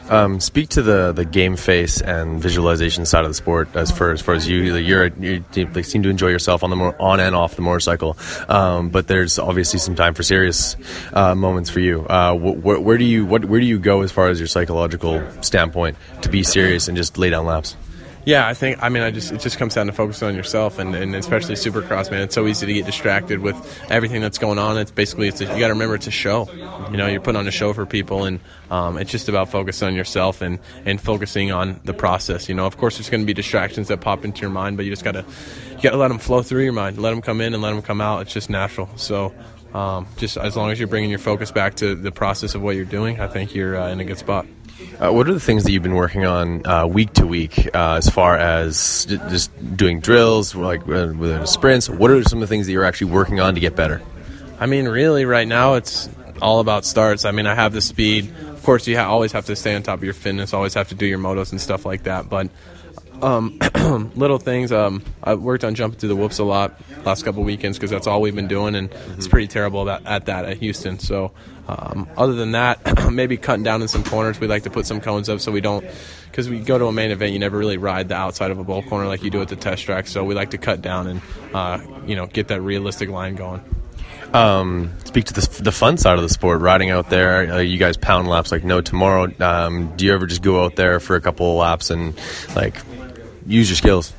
[0.10, 4.12] Um, speak to the, the game face and visualization side of the sport as far
[4.12, 5.44] as, far as you you're, you
[5.84, 9.38] seem to enjoy yourself on the more, on and off the motorcycle, um, but there's
[9.38, 10.78] obviously some time for serious
[11.14, 12.06] uh, moments for you.
[12.06, 15.22] Uh, wh- where do you what where do you go as far as your psychological
[15.42, 17.76] standpoint to be serious and just lay down laps?
[18.26, 18.84] Yeah, I think.
[18.84, 21.56] I mean, I just it just comes down to focusing on yourself, and, and especially
[21.56, 22.22] Supercross, man.
[22.22, 23.56] It's so easy to get distracted with
[23.90, 24.78] everything that's going on.
[24.78, 26.50] It's basically it's a, you got to remember it's a show.
[26.92, 28.40] You know, you're putting on a show for people, and
[28.70, 32.50] um, it's just about focusing on yourself and and focusing on the process.
[32.50, 34.86] You know, of course, there's going to be distractions that pop into your mind, but
[34.86, 35.26] you just got to
[35.72, 37.72] you got to let them flow through your mind, let them come in and let
[37.72, 38.22] them come out.
[38.22, 38.90] It's just natural.
[38.96, 39.34] So.
[39.72, 42.76] Um, just as long as you're bringing your focus back to the process of what
[42.76, 44.48] you're doing, I think you're uh, in a good spot.
[45.00, 47.96] Uh, what are the things that you've been working on uh, week to week uh,
[47.96, 51.90] as far as j- just doing drills, like uh, within sprints?
[51.90, 54.02] What are some of the things that you're actually working on to get better?
[54.60, 56.10] I mean, really, right now it's
[56.42, 57.26] all about starts.
[57.26, 58.32] I mean, I have the speed.
[58.50, 60.54] Of course, you ha- always have to stay on top of your fitness.
[60.54, 62.30] Always have to do your motos and stuff like that.
[62.30, 62.50] But
[63.22, 63.60] um,
[64.16, 64.72] little things.
[64.72, 68.08] Um, I worked on jumping through the whoops a lot last couple weekends because that's
[68.08, 71.00] all we've been doing, and it's pretty terrible about, at that at Houston.
[71.00, 71.32] So,
[71.68, 72.80] um, other than that,
[73.12, 74.40] maybe cutting down in some corners.
[74.40, 75.86] We like to put some cones up so we don't.
[76.26, 78.64] Because we go to a main event, you never really ride the outside of a
[78.64, 80.08] bowl corner like you do at the test track.
[80.08, 81.22] So we like to cut down and,
[81.54, 83.64] uh, you know, get that realistic line going.
[84.34, 87.52] Um, speak to the, the fun side of the sport, riding out there.
[87.52, 89.28] Uh, you guys pound laps like no tomorrow.
[89.40, 92.14] Um, do you ever just go out there for a couple laps and
[92.56, 92.76] like
[93.50, 94.14] use your skills?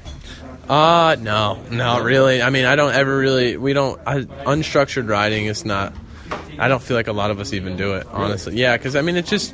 [0.68, 2.42] Uh no, no, really.
[2.42, 3.56] I mean, I don't ever really.
[3.56, 4.00] We don't.
[4.06, 5.92] I, unstructured riding is not.
[6.58, 8.54] I don't feel like a lot of us even do it, honestly.
[8.56, 9.52] Yeah, because I mean, it's just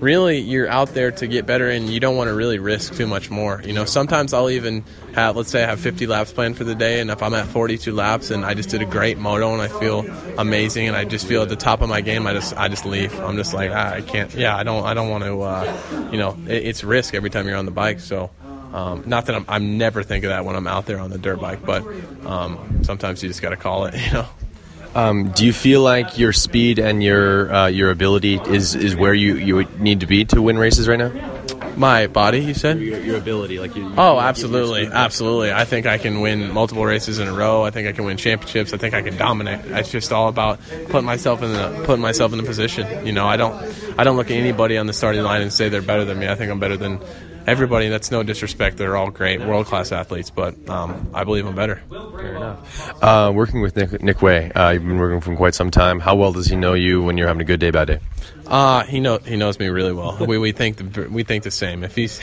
[0.00, 3.06] really you're out there to get better, and you don't want to really risk too
[3.06, 3.60] much more.
[3.64, 4.84] You know, sometimes I'll even
[5.14, 7.46] have, let's say, I have 50 laps planned for the day, and if I'm at
[7.46, 10.06] 42 laps and I just did a great moto and I feel
[10.38, 12.84] amazing and I just feel at the top of my game, I just I just
[12.86, 13.18] leave.
[13.20, 14.32] I'm just like ah, I can't.
[14.34, 15.40] Yeah, I don't I don't want to.
[15.42, 18.30] Uh, you know, it, it's risk every time you're on the bike, so.
[18.76, 21.16] Um, not that I'm, I'm never think of that when I'm out there on the
[21.16, 21.82] dirt bike, but
[22.26, 24.26] um, sometimes you just got to call it, you know.
[24.94, 29.14] Um, do you feel like your speed and your uh, your ability is, is where
[29.14, 31.10] you, you need to be to win races right now?
[31.76, 32.80] My body, you said?
[32.80, 33.92] Your, your ability, like you.
[33.96, 35.52] Oh, absolutely, absolutely.
[35.52, 37.64] I think I can win multiple races in a row.
[37.64, 38.74] I think I can win championships.
[38.74, 39.64] I think I can dominate.
[39.66, 40.60] It's just all about
[40.90, 43.06] putting myself in the putting myself in the position.
[43.06, 43.54] You know, I don't
[43.98, 46.28] I don't look at anybody on the starting line and say they're better than me.
[46.28, 47.00] I think I'm better than
[47.46, 47.88] everybody.
[47.88, 48.76] That's no disrespect.
[48.76, 51.82] They're all great, world class athletes, but um, I believe I'm better.
[51.88, 53.02] Fair enough.
[53.02, 56.00] Uh, working with Nick, Nick Wey, uh, you've been working from quite some time.
[56.00, 58.00] How well does he know you when you're having a good day, bad day?
[58.46, 60.16] Uh, he know he knows me really well.
[60.24, 61.82] We, we think the, we think the same.
[61.82, 62.20] If he's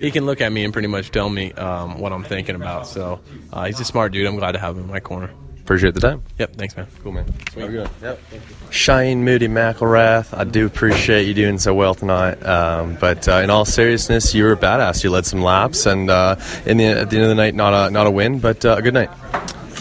[0.00, 2.86] he can look at me and pretty much tell me um, what I'm thinking about.
[2.86, 3.20] So
[3.52, 4.26] uh, he's a smart dude.
[4.26, 5.30] I'm glad to have him in my corner.
[5.72, 6.22] Appreciate the time.
[6.38, 6.56] Yep.
[6.56, 6.86] Thanks, man.
[7.02, 7.24] Cool, man.
[7.50, 7.88] Sweet.
[8.02, 8.20] Yep.
[8.68, 12.44] Shane Moody McElrath, I do appreciate you doing so well tonight.
[12.44, 15.02] Um, but uh, in all seriousness, you were a badass.
[15.02, 17.72] You led some laps, and uh, in the, at the end of the night, not
[17.72, 19.08] a not a win, but uh, a good night.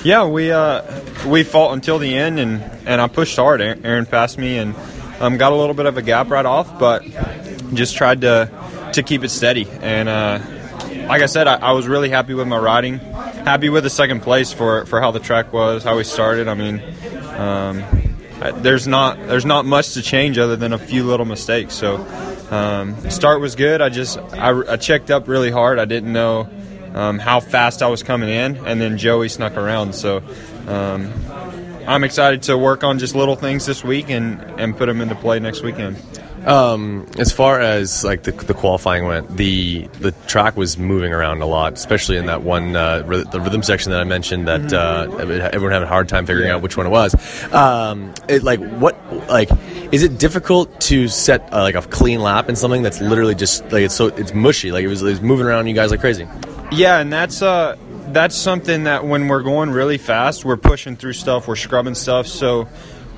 [0.06, 0.82] Yeah, we uh,
[1.28, 3.60] we fought until the end, and, and I pushed hard.
[3.60, 4.74] Aaron passed me, and
[5.20, 7.04] Um, got a little bit of a gap right off, but
[7.76, 8.50] just tried to
[8.94, 9.68] to keep it steady.
[9.82, 10.40] And uh,
[11.08, 13.00] like I said, I, I was really happy with my riding.
[13.00, 16.48] Happy with the second place for for how the track was, how we started.
[16.48, 16.82] I mean.
[17.38, 17.84] Um,
[18.42, 21.76] I- there's not there's not much to change other than a few little mistakes.
[21.76, 21.98] So
[22.50, 23.82] um, start was good.
[23.82, 25.78] I just I, I checked up really hard.
[25.78, 26.50] I didn't know
[26.96, 29.94] um, how fast I was coming in, and then Joey snuck around.
[29.94, 30.24] So
[30.68, 31.14] um,
[31.88, 35.14] I'm excited to work on just little things this week and and put them into
[35.16, 35.98] play next weekend.
[36.46, 41.42] Um, as far as like the, the qualifying went, the the track was moving around
[41.42, 44.48] a lot, especially in that one uh, ry- the rhythm section that I mentioned.
[44.48, 47.14] That uh, everyone had a hard time figuring out which one it was.
[47.54, 48.98] Um, it, like what
[49.30, 49.50] like
[49.92, 53.64] is it difficult to set uh, like a clean lap in something that's literally just
[53.72, 56.00] like it's so it's mushy, like it was, it was moving around you guys like
[56.00, 56.28] crazy.
[56.72, 57.78] Yeah, and that's uh
[58.08, 62.26] that's something that when we're going really fast, we're pushing through stuff, we're scrubbing stuff,
[62.26, 62.68] so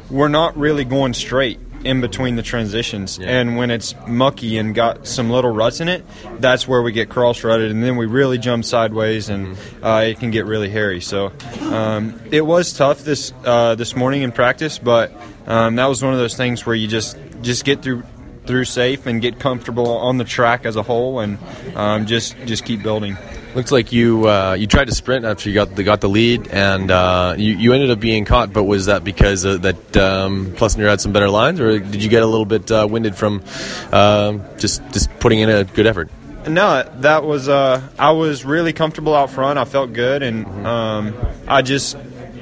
[0.09, 3.19] we're not really going straight in between the transitions.
[3.19, 6.03] And when it's mucky and got some little ruts in it,
[6.39, 10.19] that's where we get cross rutted, and then we really jump sideways, and uh, it
[10.19, 11.01] can get really hairy.
[11.01, 11.31] So
[11.61, 15.11] um, it was tough this uh, this morning in practice, but
[15.47, 18.03] um, that was one of those things where you just just get through
[18.45, 21.37] through safe and get comfortable on the track as a whole, and
[21.75, 23.17] um, just just keep building.
[23.55, 26.47] Looks like you uh, you tried to sprint after you got the got the lead,
[26.47, 28.51] and uh, you, you ended up being caught.
[28.51, 32.09] But was that because uh, that um, Plessinger had some better lines, or did you
[32.09, 33.43] get a little bit uh, winded from
[33.91, 36.09] um just just putting in a good effort?
[36.47, 39.59] No, that was uh, I was really comfortable out front.
[39.59, 41.15] I felt good, and um,
[41.47, 41.95] I just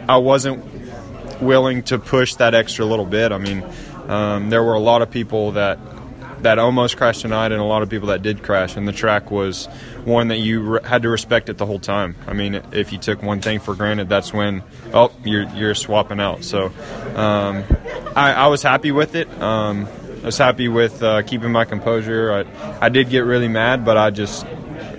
[0.07, 0.64] I wasn't
[1.41, 3.34] willing to push that extra little bit.
[3.34, 3.66] I mean,
[4.07, 5.78] um, there were a lot of people that
[6.43, 9.31] that almost crashed tonight, and a lot of people that did crash, and the track
[9.31, 9.67] was
[10.05, 12.15] one that you re- had to respect it the whole time.
[12.27, 14.63] I mean, if you took one thing for granted, that's when
[14.93, 16.43] oh you're you're swapping out.
[16.43, 16.67] So
[17.15, 17.63] um,
[18.15, 19.29] I, I was happy with it.
[19.41, 19.87] Um,
[20.21, 22.31] I was happy with uh, keeping my composure.
[22.31, 24.45] I, I did get really mad, but I just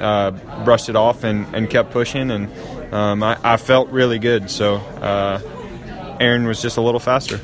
[0.01, 0.33] uh,
[0.65, 2.51] brushed it off and, and kept pushing, and
[2.93, 4.51] um, I, I felt really good.
[4.51, 5.41] So uh,
[6.21, 7.41] Aaron was just a little faster.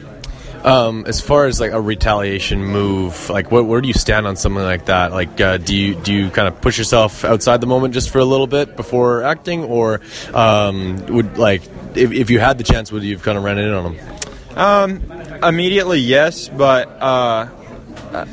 [0.65, 4.37] Um, as far as like a retaliation move, like what, where do you stand on
[4.37, 5.13] something like that?
[5.13, 8.19] Like, uh, do you do you kind of push yourself outside the moment just for
[8.19, 10.01] a little bit before acting, or
[10.35, 11.63] um, would like
[11.95, 14.19] if, if you had the chance, would you have kind of ran in on them?
[14.57, 17.49] Um, immediately, yes, but uh,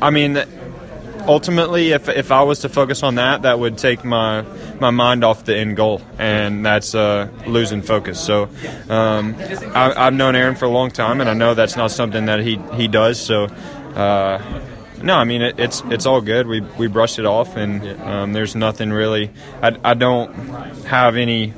[0.01, 0.43] I mean,
[1.27, 4.43] ultimately, if if I was to focus on that, that would take my
[4.79, 8.19] my mind off the end goal, and that's uh, losing focus.
[8.19, 8.49] So,
[8.89, 9.35] um,
[9.73, 12.39] I, I've known Aaron for a long time, and I know that's not something that
[12.39, 13.19] he he does.
[13.19, 13.45] So.
[13.95, 14.61] Uh,
[15.01, 16.47] no, I mean it, it's it's all good.
[16.47, 19.29] We we brushed it off, and um, there's nothing really.
[19.61, 20.33] I, I don't
[20.85, 21.53] have any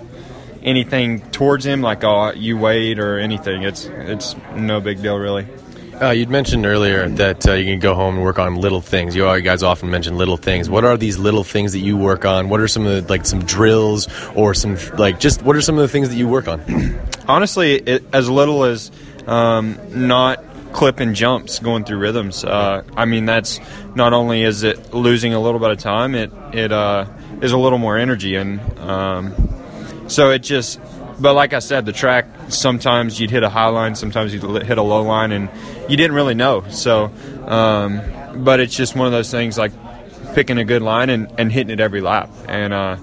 [0.63, 3.63] anything towards him like oh you wait or anything.
[3.63, 5.47] It's it's no big deal really.
[6.00, 9.16] Uh, you'd mentioned earlier that uh, you can go home and work on little things.
[9.16, 10.70] You, all, you guys often mention little things.
[10.70, 12.50] What are these little things that you work on?
[12.50, 15.76] What are some of the, like some drills or some like just what are some
[15.76, 16.62] of the things that you work on?
[17.28, 18.91] Honestly, it, as little as
[19.26, 22.43] um, not clipping jumps going through rhythms.
[22.43, 23.60] Uh, I mean, that's
[23.95, 27.08] not only is it losing a little bit of time, it it uh,
[27.41, 29.34] is a little more energy, and um,
[30.08, 30.80] so it just.
[31.20, 34.78] But like I said, the track sometimes you'd hit a high line, sometimes you'd hit
[34.78, 35.50] a low line, and
[35.89, 36.66] you didn't really know.
[36.70, 37.12] So,
[37.45, 38.02] um,
[38.43, 39.72] but it's just one of those things like
[40.34, 42.98] picking a good line and, and hitting it every lap, and uh,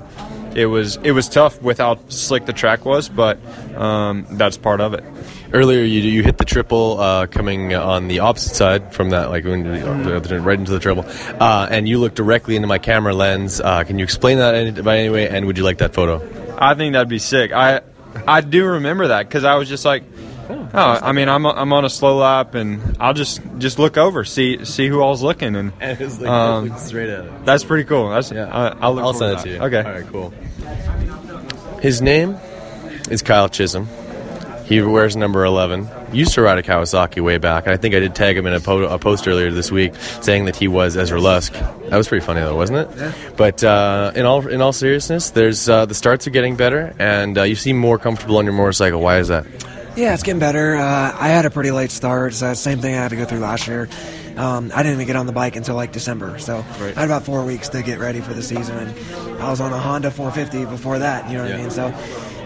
[0.55, 3.39] it was it was tough with how slick the track was, but
[3.77, 5.05] um, that's part of it.
[5.53, 9.45] Earlier, you you hit the triple uh, coming on the opposite side from that, like
[9.45, 11.05] right into the triple,
[11.41, 13.61] uh, and you looked directly into my camera lens.
[13.61, 15.29] Uh, can you explain that by any way?
[15.29, 16.23] And would you like that photo?
[16.57, 17.53] I think that'd be sick.
[17.53, 17.83] I
[18.27, 20.05] I do remember that because I was just like,
[20.49, 24.25] oh, I mean, I'm I'm on a slow lap and I'll just just look over,
[24.25, 27.45] see see who all's looking, and And it's like, um, look straight at it.
[27.45, 28.11] That's pretty cool.
[28.11, 28.47] That's yeah.
[28.47, 29.59] I, I'll, look I'll send it to you.
[29.59, 29.83] Okay.
[29.83, 30.33] All right, cool.
[31.81, 32.37] His name
[33.11, 33.89] is Kyle Chisholm.
[34.65, 35.89] He wears number 11.
[36.13, 38.55] Used to ride a Kawasaki way back, and I think I did tag him in
[38.55, 41.53] a, po- a post earlier this week saying that he was Ezra Lusk.
[41.53, 42.97] That was pretty funny, though, wasn't it?
[42.97, 43.13] Yeah.
[43.37, 47.37] But uh, in all in all seriousness, there's uh, the starts are getting better, and
[47.37, 49.01] uh, you seem more comfortable on your motorcycle.
[49.01, 49.45] Why is that?
[49.97, 50.77] Yeah, it's getting better.
[50.77, 52.33] Uh, I had a pretty late start.
[52.35, 53.89] So same thing I had to go through last year.
[54.37, 57.23] Um, I didn't even get on the bike until like December, so I had about
[57.25, 58.77] four weeks to get ready for the season.
[58.77, 61.31] And I was on a Honda 450 before that.
[61.31, 61.71] You know what I mean?
[61.71, 61.95] So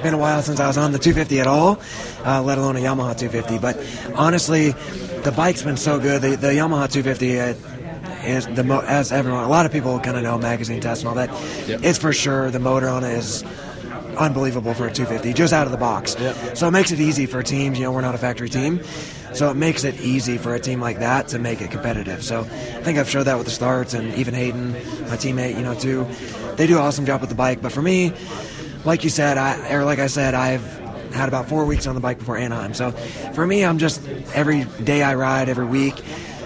[0.02, 1.80] been a while since I was on the 250 at all,
[2.24, 3.58] uh, let alone a Yamaha 250.
[3.58, 3.76] But
[4.14, 4.70] honestly,
[5.22, 6.22] the bike's been so good.
[6.22, 7.54] The, the Yamaha 250 uh,
[8.24, 11.08] is the mo- as everyone, a lot of people kind of know magazine tests and
[11.08, 11.30] all that.
[11.68, 11.80] Yep.
[11.82, 13.44] It's for sure the motor on it is
[14.18, 16.16] unbelievable for a 250, just out of the box.
[16.54, 17.78] So it makes it easy for teams.
[17.78, 18.82] You know, we're not a factory team,
[19.32, 22.24] so it makes it easy for a team like that to make it competitive.
[22.24, 22.44] So I
[22.82, 26.06] think I've showed that with the starts, and even Hayden, my teammate, you know, too.
[26.56, 28.12] They do an awesome job with the bike, but for me,
[28.88, 30.64] like you said, I or like I said, I've
[31.12, 32.72] had about four weeks on the bike before Anaheim.
[32.72, 32.90] So
[33.34, 36.02] for me, I'm just every day I ride, every week,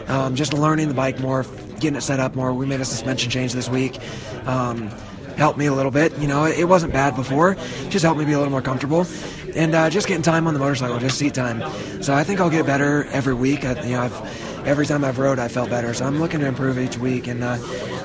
[0.09, 1.47] um, just learning the bike more,
[1.78, 2.53] getting it set up more.
[2.53, 4.01] We made a suspension change this week.
[4.45, 4.88] Um,
[5.36, 6.18] helped me a little bit.
[6.18, 7.55] You know, it wasn't bad before.
[7.90, 9.07] Just helped me be a little more comfortable,
[9.55, 11.62] and uh, just getting time on the motorcycle, just seat time.
[12.03, 13.64] So I think I'll get better every week.
[13.64, 15.92] I, you know, I've, every time I've rode, I felt better.
[15.94, 17.26] So I'm looking to improve each week.
[17.26, 17.56] And uh,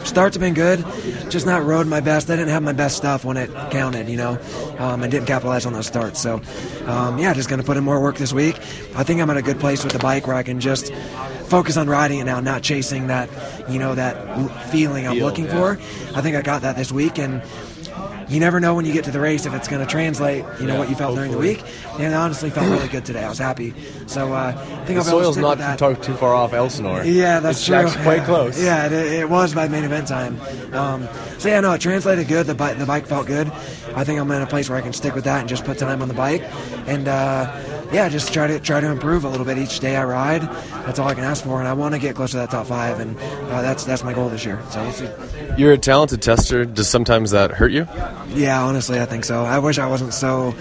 [0.04, 0.86] starts have been good.
[1.30, 2.30] Just not rode my best.
[2.30, 4.10] I didn't have my best stuff when it counted.
[4.10, 4.40] You know,
[4.80, 6.22] um, and didn't capitalize on those starts.
[6.22, 6.42] So
[6.86, 8.58] um, yeah, just going to put in more work this week.
[8.96, 10.94] I think I'm at a good place with the bike where I can just
[11.48, 13.30] focus on riding it now, not chasing that,
[13.70, 14.16] you know, that
[14.70, 15.52] feeling I'm Feel, looking yeah.
[15.52, 15.72] for.
[16.18, 17.42] I think I got that this week, and
[18.30, 20.68] you never know when you get to the race if it's going to translate, you
[20.68, 21.64] know, Yeah, what you felt during the week.
[21.94, 23.24] And it honestly felt really good today.
[23.24, 23.74] I was happy.
[24.08, 26.54] So uh, I think The I'll be able to soil's not too, too far off
[26.54, 27.04] Elsinore.
[27.04, 27.76] Yeah, that's it's true.
[27.76, 28.26] actually quite Yeah.
[28.26, 28.62] close.
[28.64, 30.40] Yeah, it, it was by main event time.
[30.74, 31.08] Um,
[31.38, 32.48] so yeah, no, it translated good.
[32.48, 33.48] The bike, the bike felt good.
[33.96, 35.78] I think I'm in a place where I can stick with that and just put
[35.78, 36.44] time on the bike,
[36.88, 37.52] and uh,
[37.92, 40.42] yeah, just try to try to improve a little bit each day I ride.
[40.42, 42.68] That's all I can ask for, and I want to get close to that top
[42.68, 44.62] five, and uh, that's that's my goal this year.
[44.72, 45.10] So we'll see.
[45.58, 46.66] You're a talented tester.
[46.66, 47.88] Does sometimes that hurt you?
[48.30, 49.44] Yeah, honestly, I think so.
[49.44, 50.56] I wish I wasn't so.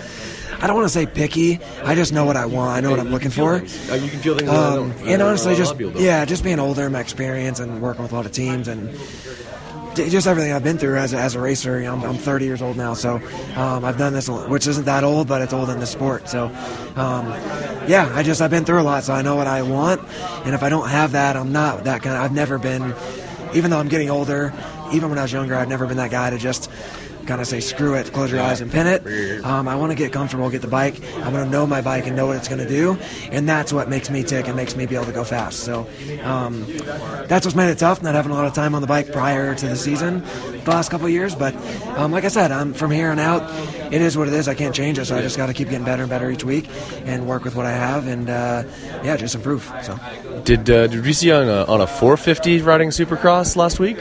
[0.59, 1.61] I don't want to say picky.
[1.85, 2.71] I just know what I want.
[2.71, 3.57] I know what I'm looking for.
[3.57, 4.49] Uh, you can feel things.
[4.49, 6.03] Um, and honestly, don't know a lot just of people don't.
[6.03, 8.89] yeah, just being older, my experience, and working with a lot of teams, and
[9.97, 11.79] just everything I've been through as a, as a racer.
[11.79, 13.17] You know, I'm, I'm 30 years old now, so
[13.57, 16.29] um, I've done this, which isn't that old, but it's old in the sport.
[16.29, 16.47] So,
[16.97, 17.27] um,
[17.89, 20.01] yeah, I just I've been through a lot, so I know what I want.
[20.45, 22.17] And if I don't have that, I'm not that kind.
[22.17, 22.95] Of, I've never been,
[23.55, 24.53] even though I'm getting older.
[24.93, 26.71] Even when I was younger, I've never been that guy to just
[27.27, 29.45] kind of say screw it, close your eyes and pin it.
[29.45, 31.01] Um, I want to get comfortable, get the bike.
[31.17, 32.99] I'm going to know my bike and know what it's going to do,
[33.31, 35.61] and that's what makes me tick and makes me be able to go fast.
[35.61, 35.87] So
[36.23, 36.65] um,
[37.27, 39.55] that's what's made it tough, not having a lot of time on the bike prior
[39.55, 40.23] to the season
[40.65, 41.35] the last couple years.
[41.35, 41.55] But
[41.97, 43.43] um, like I said, I'm from here on out.
[43.93, 44.49] It is what it is.
[44.49, 46.45] I can't change it, so I just got to keep getting better and better each
[46.45, 46.69] week
[47.05, 48.65] and work with what I have, and uh,
[49.03, 49.71] yeah, just improve.
[49.83, 49.99] So.
[50.45, 53.99] Did uh, did we see you on a, on a 450 riding Supercross last week?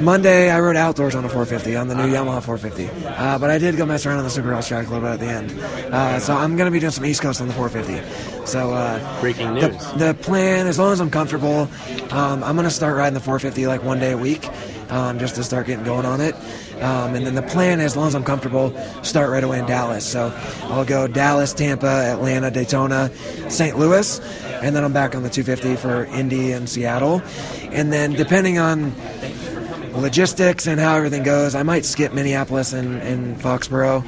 [0.00, 3.58] Monday, I rode outdoors on a 450 on the new Yamaha 450, uh, but I
[3.58, 5.92] did go mess around on the Supercross track a little bit at the end.
[5.92, 8.46] Uh, so I'm going to be doing some East Coast on the 450.
[8.46, 9.92] So uh, Breaking the, news.
[9.94, 11.68] the plan, as long as I'm comfortable,
[12.10, 14.48] um, I'm going to start riding the 450 like one day a week,
[14.90, 16.34] um, just to start getting going on it.
[16.80, 18.72] Um, and then the plan, as long as I'm comfortable,
[19.02, 20.06] start right away in Dallas.
[20.06, 20.32] So
[20.64, 23.10] I'll go Dallas, Tampa, Atlanta, Daytona,
[23.50, 23.76] St.
[23.76, 24.20] Louis,
[24.62, 27.20] and then I'm back on the 250 for Indy and Seattle.
[27.72, 28.92] And then depending on
[29.98, 34.04] logistics and how everything goes, I might skip Minneapolis and, and Foxborough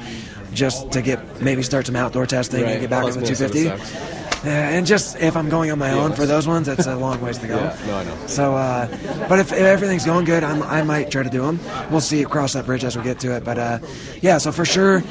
[0.53, 2.71] just to get maybe start some outdoor testing Right.
[2.73, 4.11] and get back Plus on the 250.
[4.43, 7.21] Yeah, and just if I'm going on my own for those ones, it's a long
[7.21, 7.57] ways to go.
[7.57, 8.27] Yeah, no, I know.
[8.27, 8.87] So, uh,
[9.29, 11.59] but if, if everything's going good, I'm, I might try to do them.
[11.91, 12.23] We'll see.
[12.25, 13.43] Cross that bridge as we get to it.
[13.43, 13.79] But uh,
[14.21, 15.03] yeah, so for sure,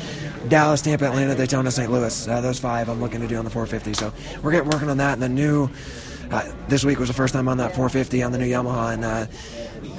[0.48, 1.92] Dallas, Tampa, Atlanta, Daytona, St.
[1.92, 2.26] Louis.
[2.26, 3.94] Uh, those five I'm looking to do on the 450.
[3.94, 4.12] So
[4.42, 5.12] we're getting working on that.
[5.12, 5.70] And the new
[6.30, 9.04] uh, this week was the first time on that 450 on the new Yamaha, and
[9.04, 9.26] uh,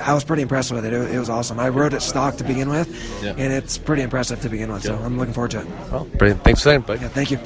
[0.03, 0.93] I was pretty impressed with it.
[0.93, 1.11] it.
[1.15, 1.59] It was awesome.
[1.59, 2.87] I rode it stock to begin with,
[3.23, 3.31] Yeah.
[3.31, 4.83] and it's pretty impressive to begin with.
[4.83, 5.67] So I'm looking forward to it.
[5.91, 6.43] Well, brilliant.
[6.43, 7.01] Thanks for saying, bud.
[7.01, 7.39] Yeah, thank you.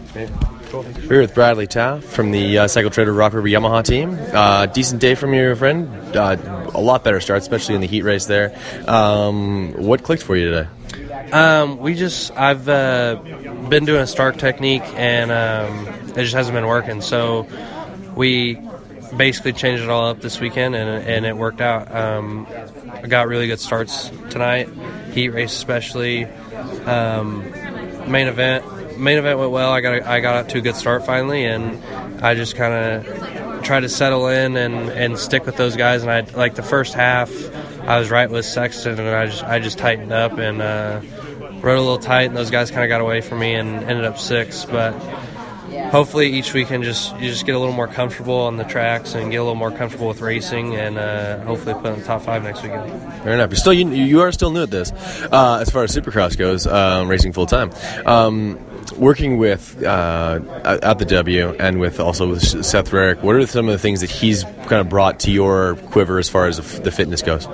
[0.74, 4.18] We're here with Bradley Taft from the uh, Cycle Trader Rock River Yamaha team.
[4.34, 5.88] Uh, decent day from your friend.
[6.16, 6.36] Uh,
[6.74, 8.58] a lot better start, especially in the heat race there.
[8.88, 10.70] Um, what clicked for you today?
[11.32, 13.16] Um, we just I've uh,
[13.70, 17.00] been doing a Stark technique and um, it just hasn't been working.
[17.02, 17.48] So
[18.16, 18.56] we
[19.18, 21.94] basically changed it all up this weekend and, and it worked out.
[21.94, 22.48] Um,
[22.92, 24.70] I got really good starts tonight,
[25.12, 26.26] heat race especially.
[26.86, 27.44] Um,
[28.10, 28.66] main event
[28.98, 29.72] main event went well.
[29.72, 31.84] I got a, I got out to a good start finally, and
[32.24, 36.04] I just kind of tried to settle in and, and stick with those guys.
[36.04, 37.32] And I like the first half,
[37.82, 41.02] I was right with Sexton, and I just I just tightened up and uh,
[41.62, 44.06] rode a little tight, and those guys kind of got away from me and ended
[44.06, 44.66] up six.
[44.66, 44.94] But
[45.92, 49.32] hopefully each weekend just you just get a little more comfortable on the tracks and
[49.32, 52.44] get a little more comfortable with racing, and uh, hopefully put in the top five
[52.44, 52.90] next weekend.
[53.24, 53.50] Fair enough.
[53.50, 54.92] You're still you, you are still new at this,
[55.32, 57.72] uh, as far as Supercross goes, um, racing full time.
[58.06, 58.60] Um,
[58.98, 63.46] working with uh, at at the W and with also with Seth Rarick, what are
[63.48, 66.58] some of the things that he's kind of brought to your quiver as far as
[66.58, 67.48] the the fitness goes?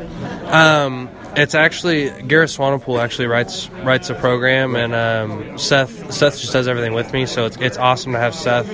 [0.51, 6.53] Um, it's actually Garrett Swanepoel actually writes writes a program, and um, Seth Seth just
[6.53, 7.25] does everything with me.
[7.25, 8.67] So it's it's awesome to have Seth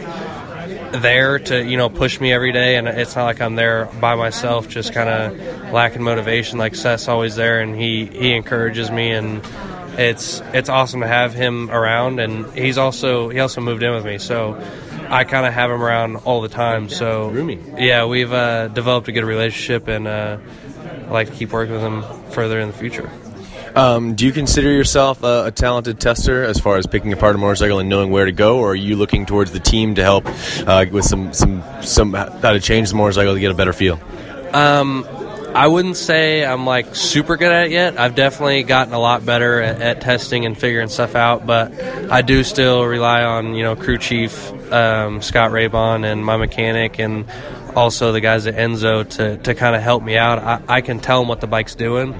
[1.01, 4.15] there to you know push me every day, and it's not like I'm there by
[4.15, 6.57] myself, just kind of lacking motivation.
[6.57, 9.41] Like Seth's always there, and he he encourages me and.
[9.97, 14.05] it's it's awesome to have him around, and he's also he also moved in with
[14.05, 14.53] me, so
[15.09, 16.87] I kind of have him around all the time.
[16.87, 17.31] So
[17.79, 20.37] yeah, we've uh, developed a good relationship, and uh,
[21.07, 23.09] I like to keep working with them further in the future.
[23.75, 27.37] Um, do you consider yourself a, a talented tester as far as picking apart a
[27.37, 30.25] motorcycle and knowing where to go, or are you looking towards the team to help
[30.65, 33.99] uh, with some some some how to change the motorcycle to get a better feel?
[34.53, 35.05] Um,
[35.53, 37.99] I wouldn't say I'm like super good at it yet.
[37.99, 41.71] I've definitely gotten a lot better at, at testing and figuring stuff out, but
[42.11, 46.99] I do still rely on you know crew chief um, Scott Raybon and my mechanic
[46.99, 47.25] and
[47.78, 50.39] also the guys at Enzo to, to kind of help me out.
[50.39, 52.15] I, I can tell them what the bike's doing,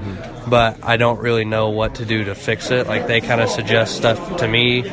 [0.48, 2.86] but I don't really know what to do to fix it.
[2.86, 4.88] Like they kind of suggest stuff to me,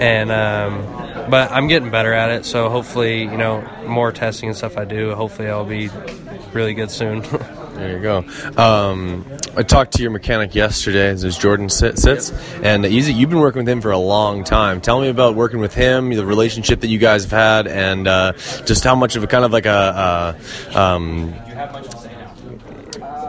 [0.00, 2.44] and um, but I'm getting better at it.
[2.44, 5.14] So hopefully, you know, more testing and stuff I do.
[5.14, 5.88] Hopefully, I'll be
[6.52, 7.22] really good soon.
[7.78, 8.24] There you go.
[8.60, 9.24] Um,
[9.56, 13.68] I talked to your mechanic yesterday, as Jordan sit, sits, and you've been working with
[13.68, 14.80] him for a long time.
[14.80, 18.32] Tell me about working with him, the relationship that you guys have had, and uh,
[18.66, 21.30] just how much of a kind of like a, uh um,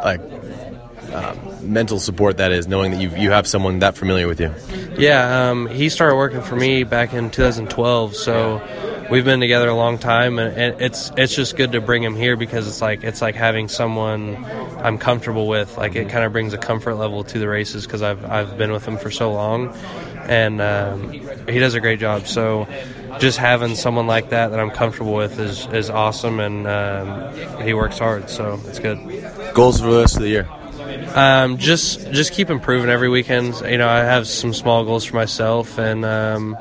[0.04, 0.22] like
[1.14, 4.52] uh, mental support that is, knowing that you you have someone that familiar with you.
[4.98, 8.58] Yeah, um, he started working for me back in 2012, so
[9.10, 12.16] we've been together a long time, and, and it's it's just good to bring him
[12.16, 14.46] here because it's like it's like having someone
[14.84, 15.78] I'm comfortable with.
[15.78, 18.72] Like it kind of brings a comfort level to the races because I've I've been
[18.72, 19.74] with him for so long,
[20.28, 22.28] and um, he does a great job.
[22.28, 22.68] So
[23.20, 27.74] just having someone like that that I'm comfortable with is is awesome, and um, he
[27.74, 29.00] works hard, so it's good.
[29.54, 30.48] Goals for the rest of the year.
[31.16, 33.60] Um, just just keep improving every weekend.
[33.62, 36.58] You know, I have some small goals for myself, and um,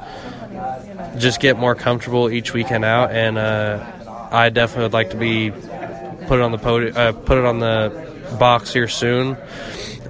[1.18, 3.12] just get more comfortable each weekend out.
[3.12, 3.84] And uh,
[4.30, 7.58] I definitely would like to be put it on the podi- uh, put it on
[7.58, 9.36] the box here soon.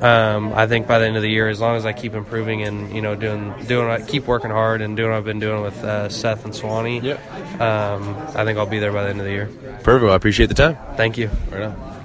[0.00, 2.62] Um, I think by the end of the year, as long as I keep improving
[2.62, 5.82] and you know doing doing keep working hard and doing what I've been doing with
[5.82, 9.32] uh, Seth and Swanee, um, I think I'll be there by the end of the
[9.32, 9.50] year.
[9.82, 10.10] Perfect.
[10.10, 10.78] I appreciate the time.
[10.96, 11.30] Thank you.
[11.50, 11.97] Right on.